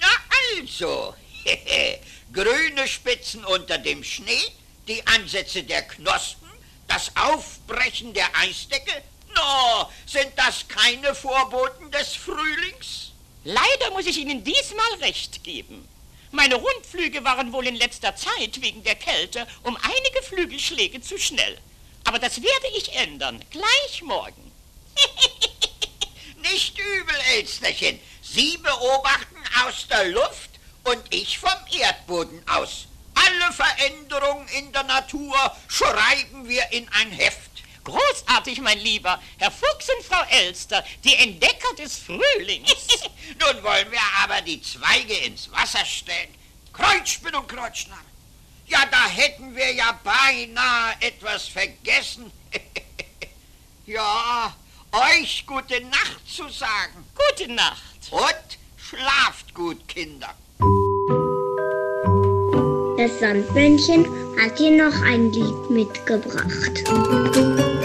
Na 0.00 0.08
also. 0.52 1.14
Grüne 2.32 2.88
Spitzen 2.88 3.44
unter 3.44 3.78
dem 3.78 4.02
Schnee, 4.02 4.52
die 4.88 5.06
Ansätze 5.06 5.62
der 5.62 5.82
Knospen, 5.82 6.50
das 6.88 7.12
Aufbrechen 7.14 8.12
der 8.14 8.34
Eisdecke. 8.36 9.02
No, 9.34 9.90
sind 10.06 10.32
das 10.36 10.66
keine 10.66 11.14
Vorboten 11.14 11.90
des 11.90 12.14
Frühlings? 12.14 13.12
Leider 13.44 13.90
muss 13.92 14.06
ich 14.06 14.18
Ihnen 14.18 14.42
diesmal 14.42 14.94
recht 15.00 15.44
geben. 15.44 15.86
Meine 16.30 16.56
Rundflüge 16.56 17.24
waren 17.24 17.52
wohl 17.52 17.66
in 17.66 17.76
letzter 17.76 18.16
Zeit 18.16 18.60
wegen 18.60 18.82
der 18.82 18.96
Kälte 18.96 19.46
um 19.62 19.76
einige 19.76 20.22
Flügelschläge 20.22 21.00
zu 21.00 21.18
schnell. 21.18 21.58
Aber 22.04 22.18
das 22.18 22.36
werde 22.36 22.68
ich 22.76 22.94
ändern, 22.94 23.44
gleich 23.50 24.02
morgen. 24.02 24.52
Nicht 26.50 26.78
übel, 26.78 27.16
Elsterchen. 27.34 27.98
Sie 28.22 28.56
beobachten 28.58 29.42
aus 29.64 29.86
der 29.88 30.04
Luft 30.08 30.50
und 30.84 31.02
ich 31.10 31.38
vom 31.38 31.50
Erdboden 31.80 32.42
aus. 32.48 32.86
Alle 33.14 33.52
Veränderungen 33.52 34.46
in 34.48 34.72
der 34.72 34.84
Natur 34.84 35.36
schreiben 35.68 36.48
wir 36.48 36.70
in 36.70 36.88
ein 36.90 37.10
Heft. 37.10 37.45
Großartig, 37.86 38.60
mein 38.62 38.80
Lieber. 38.80 39.22
Herr 39.38 39.52
Fuchs 39.52 39.88
und 39.96 40.04
Frau 40.04 40.20
Elster, 40.28 40.84
die 41.04 41.14
Entdecker 41.14 41.72
des 41.78 41.98
Frühlings. 41.98 42.68
Nun 43.38 43.62
wollen 43.62 43.92
wir 43.92 44.00
aber 44.24 44.42
die 44.42 44.60
Zweige 44.60 45.14
ins 45.18 45.48
Wasser 45.52 45.86
stellen. 45.86 46.34
Kreuzspinn 46.72 47.36
und 47.36 47.48
Kreuzschnabel. 47.48 48.04
Ja, 48.66 48.80
da 48.90 49.06
hätten 49.06 49.54
wir 49.54 49.72
ja 49.72 50.00
beinahe 50.02 50.96
etwas 50.98 51.46
vergessen. 51.46 52.32
ja, 53.86 54.52
euch 54.90 55.46
gute 55.46 55.80
Nacht 55.82 56.28
zu 56.28 56.48
sagen. 56.48 57.06
Gute 57.14 57.52
Nacht. 57.52 58.10
Und 58.10 58.58
schlaft 58.76 59.54
gut, 59.54 59.86
Kinder. 59.86 60.34
Das 62.98 63.20
Sandmännchen 63.20 64.04
hat 64.40 64.58
dir 64.58 64.72
noch 64.72 65.02
ein 65.02 65.32
Lied 65.32 65.70
mitgebracht. 65.70 67.75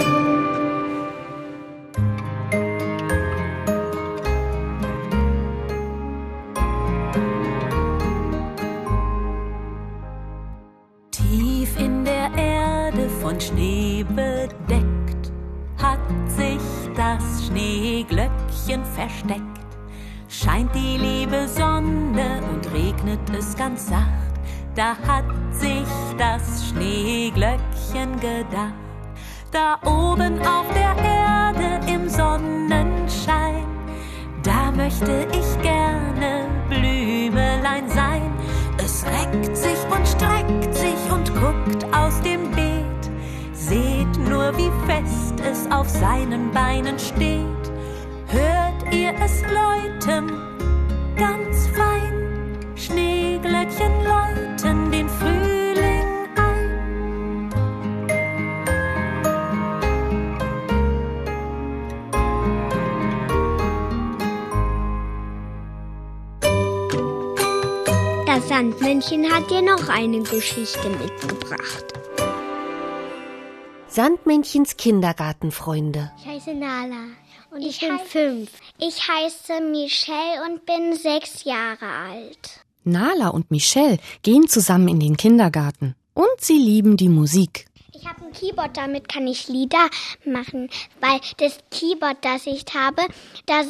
Das 17.15 17.47
Schneeglöckchen 17.47 18.85
versteckt. 18.85 19.41
Scheint 20.29 20.73
die 20.73 20.97
liebe 20.97 21.47
Sonne 21.47 22.41
und 22.51 22.71
regnet 22.73 23.19
es 23.37 23.55
ganz 23.55 23.87
sacht, 23.87 24.33
da 24.75 24.95
hat 25.05 25.25
sich 25.51 25.87
das 26.17 26.69
Schneeglöckchen 26.69 28.17
gedacht. 28.19 28.73
Da 29.51 29.77
oben 29.85 30.39
auf 30.39 30.65
der 30.73 30.95
Erde 31.03 31.91
im 31.91 32.07
Sonnenschein, 32.07 33.65
da 34.43 34.71
möchte 34.71 35.27
ich 35.33 35.61
gerne 35.61 36.45
Blümelein 36.69 37.89
sein. 37.89 38.31
Es 38.77 39.03
reckt 39.05 39.57
sich 39.57 39.79
und 39.93 40.07
streckt 40.07 40.73
sich 40.73 41.11
und 41.11 41.29
guckt 41.33 41.83
aus 41.93 42.21
dem. 42.21 42.50
Seht 43.71 44.17
nur, 44.27 44.51
wie 44.57 44.69
fest 44.85 45.35
es 45.49 45.71
auf 45.71 45.87
seinen 45.87 46.51
Beinen 46.51 46.99
steht. 46.99 47.71
Hört 48.27 48.93
ihr 48.93 49.13
es 49.23 49.43
läuten, 49.43 50.29
ganz 51.15 51.67
fein, 51.67 52.57
Schneeglöckchen 52.75 53.93
läuten 54.03 54.91
den 54.91 55.07
Frühling 55.07 56.05
ein. 56.35 57.49
Das 68.25 68.49
Sandmännchen 68.49 69.31
hat 69.31 69.49
dir 69.49 69.61
noch 69.61 69.87
eine 69.87 70.19
Geschichte 70.23 70.89
mitgebracht. 70.89 72.00
Sandmännchens 73.93 74.77
Kindergartenfreunde. 74.77 76.13
Ich 76.17 76.25
heiße 76.25 76.53
Nala 76.53 77.07
und 77.51 77.61
ich, 77.61 77.81
bin 77.81 77.99
fünf. 77.99 78.49
Ich 78.79 79.05
heiße 79.05 79.61
Michelle 79.69 80.45
und 80.49 80.65
bin 80.65 80.95
sechs 80.95 81.43
Jahre 81.43 81.87
alt. 81.87 82.61
Nala 82.85 83.27
und 83.27 83.51
Michelle 83.51 83.97
gehen 84.23 84.47
zusammen 84.47 84.87
in 84.87 85.01
den 85.01 85.17
Kindergarten 85.17 85.95
und 86.13 86.39
sie 86.39 86.57
lieben 86.57 86.95
die 86.95 87.09
Musik. 87.09 87.65
Keyboard, 88.31 88.77
damit 88.77 89.09
kann 89.09 89.27
ich 89.27 89.47
Lieder 89.47 89.89
machen, 90.25 90.69
weil 90.99 91.19
das 91.37 91.59
Keyboard, 91.71 92.17
das 92.21 92.45
ich 92.45 92.65
habe, 92.73 93.03
das, 93.45 93.67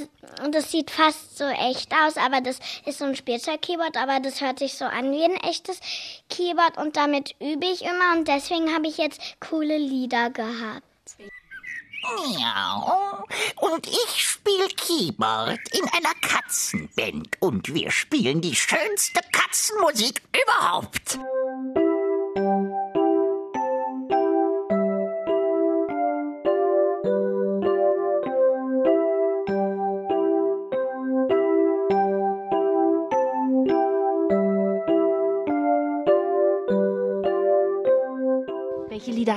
das 0.51 0.71
sieht 0.71 0.91
fast 0.91 1.37
so 1.37 1.45
echt 1.45 1.93
aus, 1.93 2.17
aber 2.17 2.41
das 2.41 2.59
ist 2.85 2.99
so 2.99 3.05
ein 3.05 3.15
Spielzeug-Keyboard, 3.15 3.97
aber 3.97 4.19
das 4.19 4.41
hört 4.41 4.59
sich 4.59 4.75
so 4.75 4.85
an 4.85 5.11
wie 5.11 5.23
ein 5.23 5.35
echtes 5.49 5.79
Keyboard 6.29 6.77
und 6.77 6.97
damit 6.97 7.35
übe 7.39 7.65
ich 7.65 7.81
immer 7.83 8.17
und 8.17 8.27
deswegen 8.27 8.73
habe 8.73 8.87
ich 8.87 8.97
jetzt 8.97 9.21
coole 9.39 9.77
Lieder 9.77 10.29
gehabt. 10.29 10.83
Miau. 12.01 13.23
Und 13.57 13.87
ich 13.87 14.21
spiele 14.21 14.67
Keyboard 14.69 15.59
in 15.71 15.87
einer 15.89 16.13
Katzenband 16.21 17.37
und 17.39 17.73
wir 17.73 17.91
spielen 17.91 18.41
die 18.41 18.55
schönste 18.55 19.21
Katzenmusik 19.31 20.21
überhaupt. 20.43 21.19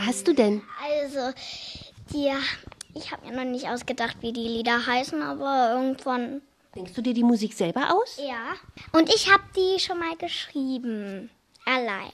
Hast 0.07 0.27
du 0.29 0.33
denn? 0.33 0.63
Also, 0.83 1.33
die, 2.13 2.33
ich 2.95 3.13
habe 3.13 3.27
mir 3.27 3.37
noch 3.37 3.51
nicht 3.51 3.69
ausgedacht, 3.69 4.17
wie 4.21 4.33
die 4.33 4.49
Lieder 4.49 4.87
heißen, 4.87 5.23
aber 5.23 5.73
irgendwann. 5.75 6.43
Denkst 6.75 6.93
du 6.95 7.03
dir 7.03 7.15
die 7.15 7.23
Musik 7.23 7.53
selber 7.53 7.93
aus? 7.95 8.19
Ja. 8.19 8.55
Und 8.93 9.09
ich 9.09 9.33
habe 9.33 9.45
die 9.57 9.79
schon 9.81 9.99
mal 9.99 10.17
geschrieben. 10.17 11.31
Allein. 11.65 12.13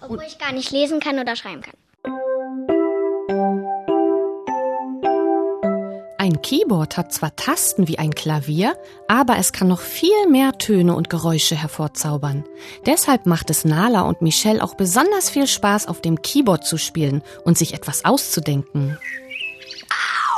Obwohl 0.00 0.24
ich 0.26 0.38
gar 0.38 0.52
nicht 0.52 0.70
lesen 0.70 1.00
kann 1.00 1.18
oder 1.18 1.36
schreiben 1.36 1.62
kann. 1.62 1.76
Ein 6.24 6.40
Keyboard 6.40 6.96
hat 6.96 7.12
zwar 7.12 7.36
Tasten 7.36 7.86
wie 7.86 7.98
ein 7.98 8.14
Klavier, 8.14 8.78
aber 9.08 9.36
es 9.36 9.52
kann 9.52 9.68
noch 9.68 9.82
viel 9.82 10.26
mehr 10.30 10.56
Töne 10.56 10.96
und 10.96 11.10
Geräusche 11.10 11.54
hervorzaubern. 11.54 12.46
Deshalb 12.86 13.26
macht 13.26 13.50
es 13.50 13.66
Nala 13.66 14.00
und 14.08 14.22
Michelle 14.22 14.64
auch 14.64 14.74
besonders 14.74 15.28
viel 15.28 15.46
Spaß, 15.46 15.86
auf 15.86 16.00
dem 16.00 16.22
Keyboard 16.22 16.64
zu 16.64 16.78
spielen 16.78 17.22
und 17.44 17.58
sich 17.58 17.74
etwas 17.74 18.06
auszudenken. 18.06 18.98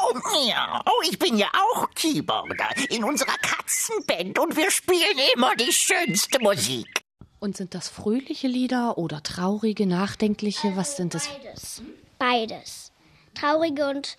Au, 0.02 0.14
miau. 0.14 0.82
Ich 1.08 1.20
bin 1.20 1.38
ja 1.38 1.46
auch 1.54 1.88
Keyboarder 1.94 2.70
in 2.88 3.04
unserer 3.04 3.36
Katzenband 3.40 4.40
und 4.40 4.56
wir 4.56 4.72
spielen 4.72 5.20
immer 5.36 5.54
die 5.54 5.72
schönste 5.72 6.40
Musik. 6.40 7.04
Und 7.38 7.56
sind 7.56 7.76
das 7.76 7.88
fröhliche 7.88 8.48
Lieder 8.48 8.98
oder 8.98 9.22
traurige, 9.22 9.86
nachdenkliche? 9.86 10.72
Was 10.74 10.96
sind 10.96 11.14
das? 11.14 11.28
Beides. 11.28 11.82
Beides. 12.18 12.92
Traurige 13.34 13.88
und 13.88 14.16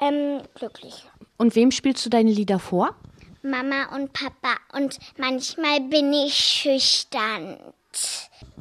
ähm, 0.00 0.42
glückliche. 0.54 1.06
Und 1.36 1.54
wem 1.54 1.70
spielst 1.70 2.04
du 2.04 2.10
deine 2.10 2.30
Lieder 2.30 2.58
vor? 2.58 2.94
Mama 3.42 3.94
und 3.94 4.12
Papa. 4.12 4.56
Und 4.72 4.98
manchmal 5.16 5.80
bin 5.80 6.12
ich 6.12 6.34
schüchtern. 6.34 7.58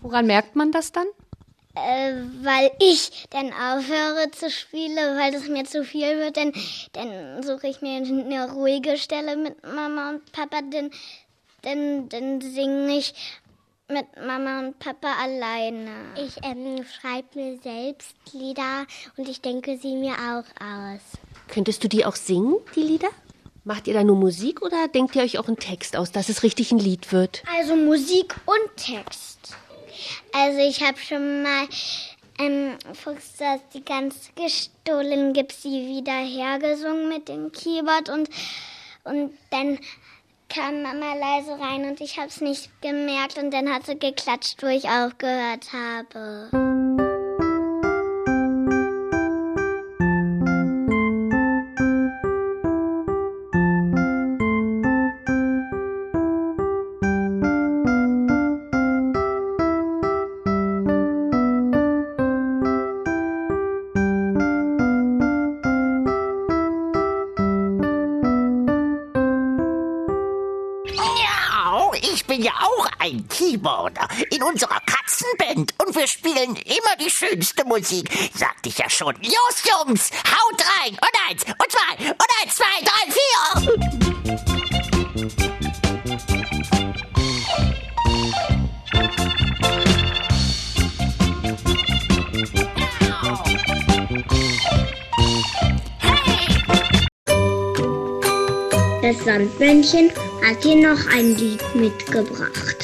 Woran 0.02 0.28
merkt 0.28 0.56
man 0.56 0.72
das 0.72 0.92
dann? 0.92 1.08
Äh, 1.76 2.14
weil 2.42 2.72
ich 2.80 3.26
dann 3.32 3.48
aufhöre 3.48 4.32
zu 4.32 4.50
spielen, 4.50 4.96
weil 4.96 5.34
es 5.34 5.50
mir 5.50 5.66
zu 5.66 5.84
viel 5.84 6.20
wird, 6.20 6.38
dann, 6.38 6.54
dann 6.94 7.44
suche 7.44 7.68
ich 7.68 7.82
mir 7.82 7.98
eine 7.98 8.52
ruhige 8.52 8.98
Stelle 8.98 9.36
mit 9.36 9.62
Mama 9.64 10.12
und 10.12 10.32
Papa, 10.32 10.62
dann, 10.62 10.90
dann, 11.64 12.08
dann 12.08 12.40
singe 12.40 12.96
ich 12.96 13.14
mit 13.90 14.06
Mama 14.26 14.60
und 14.60 14.80
Papa 14.80 15.16
alleine. 15.22 15.92
Ich 16.16 16.38
ähm, 16.44 16.86
schreibe 16.86 17.28
mir 17.38 17.58
selbst 17.62 18.16
Lieder 18.32 18.86
und 19.18 19.28
ich 19.28 19.42
denke 19.42 19.78
sie 19.78 19.96
mir 19.96 20.14
auch 20.14 20.64
aus. 20.64 21.02
Könntest 21.48 21.84
du 21.84 21.88
die 21.88 22.06
auch 22.06 22.16
singen, 22.16 22.56
die 22.76 22.82
Lieder? 22.82 23.10
Macht 23.64 23.88
ihr 23.88 23.94
da 23.94 24.04
nur 24.04 24.16
Musik 24.16 24.62
oder 24.62 24.88
denkt 24.88 25.16
ihr 25.16 25.24
euch 25.24 25.40
auch 25.40 25.48
einen 25.48 25.58
Text 25.58 25.96
aus, 25.96 26.12
dass 26.12 26.30
es 26.30 26.44
richtig 26.44 26.72
ein 26.72 26.80
Lied 26.80 27.12
wird? 27.12 27.44
Also 27.58 27.76
Musik 27.76 28.36
und 28.46 28.78
Text. 28.78 29.56
Also 30.32 30.60
ich 30.60 30.84
habe 30.84 30.98
schon 31.00 31.42
mal 31.42 31.68
ähm, 32.38 32.78
Fuchs, 32.94 33.38
das 33.40 33.60
die 33.74 33.84
ganz 33.84 34.30
gestohlen 34.36 35.34
gibt, 35.34 35.54
sie 35.54 35.88
wieder 35.88 36.12
hergesungen 36.12 37.10
mit 37.10 37.28
dem 37.28 37.52
Keyboard 37.52 38.10
und, 38.10 38.30
und 39.04 39.32
dann 39.50 39.80
kam 40.50 40.84
Mama 40.84 41.16
leise 41.16 41.60
rein 41.60 41.86
und 41.90 42.02
ich 42.02 42.18
habe 42.18 42.28
es 42.28 42.42
nicht 42.42 42.70
gemerkt 42.82 43.38
und 43.38 43.52
dann 43.52 43.74
hat 43.74 43.86
sie 43.86 43.98
geklatscht, 43.98 44.62
wo 44.62 44.68
ich 44.68 44.86
aufgehört 44.86 45.72
habe. 45.74 46.75
Auch 72.86 72.92
ein 73.00 73.28
Keyboarder 73.28 74.08
in 74.32 74.44
unserer 74.44 74.80
Katzenband 74.82 75.74
und 75.86 75.96
wir 75.96 76.08
spielen 76.08 76.56
immer 76.56 76.96
die 77.00 77.10
schönste 77.10 77.66
Musik. 77.66 78.10
Sagte 78.34 78.70
ich 78.70 78.78
ja 78.78 78.90
schon. 78.90 79.16
Los, 79.16 79.64
Jungs, 79.66 80.12
haut 80.12 80.64
rein. 80.82 80.92
Und 80.94 81.12
eins, 81.30 81.44
und 81.44 81.72
zwei, 81.72 81.96
und 82.12 82.30
eins, 82.42 82.56
zwei, 82.56 82.82
drei, 82.84 83.12
vier. 83.12 83.26
Das 99.02 99.24
Sandmännchen 99.24 100.12
hat 100.44 100.64
dir 100.64 100.76
noch 100.78 101.06
ein 101.14 101.36
Lied 101.38 101.64
mitgebracht. 101.76 102.75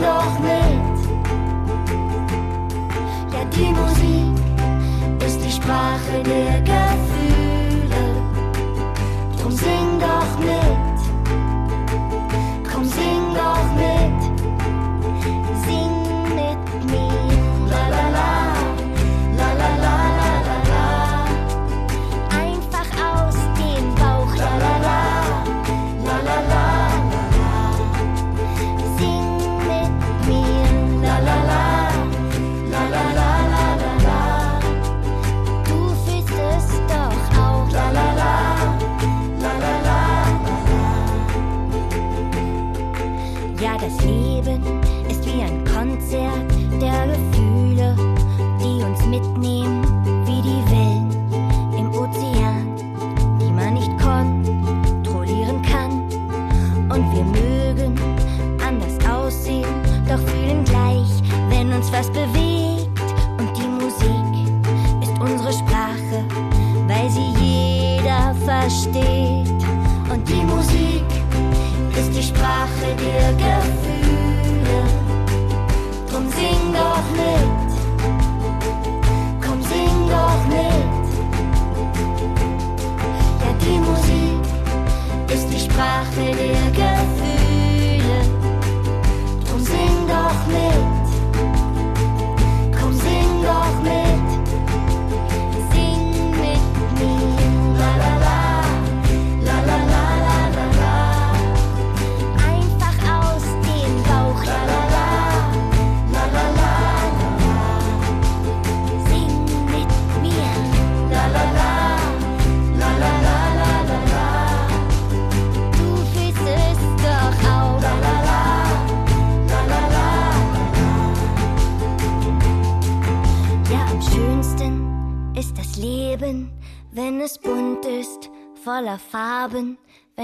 Doch 0.00 0.38
mit. 0.40 0.98
Ja, 3.32 3.44
die 3.54 3.72
Musik 3.72 5.26
ist 5.26 5.44
die 5.44 5.50
Sprache 5.50 6.22
der 6.24 6.60
Gefühle. 6.60 6.75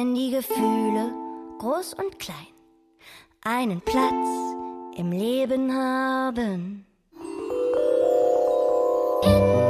nehmen 0.03 0.15
die 0.17 0.31
Gefühle, 0.31 1.13
groß 1.59 1.95
und 1.95 2.19
klein, 2.19 2.37
einen 3.43 3.81
Platz 3.81 4.57
im 4.97 5.13
Leben 5.13 5.73
haben. 5.73 6.87
In 9.23 9.62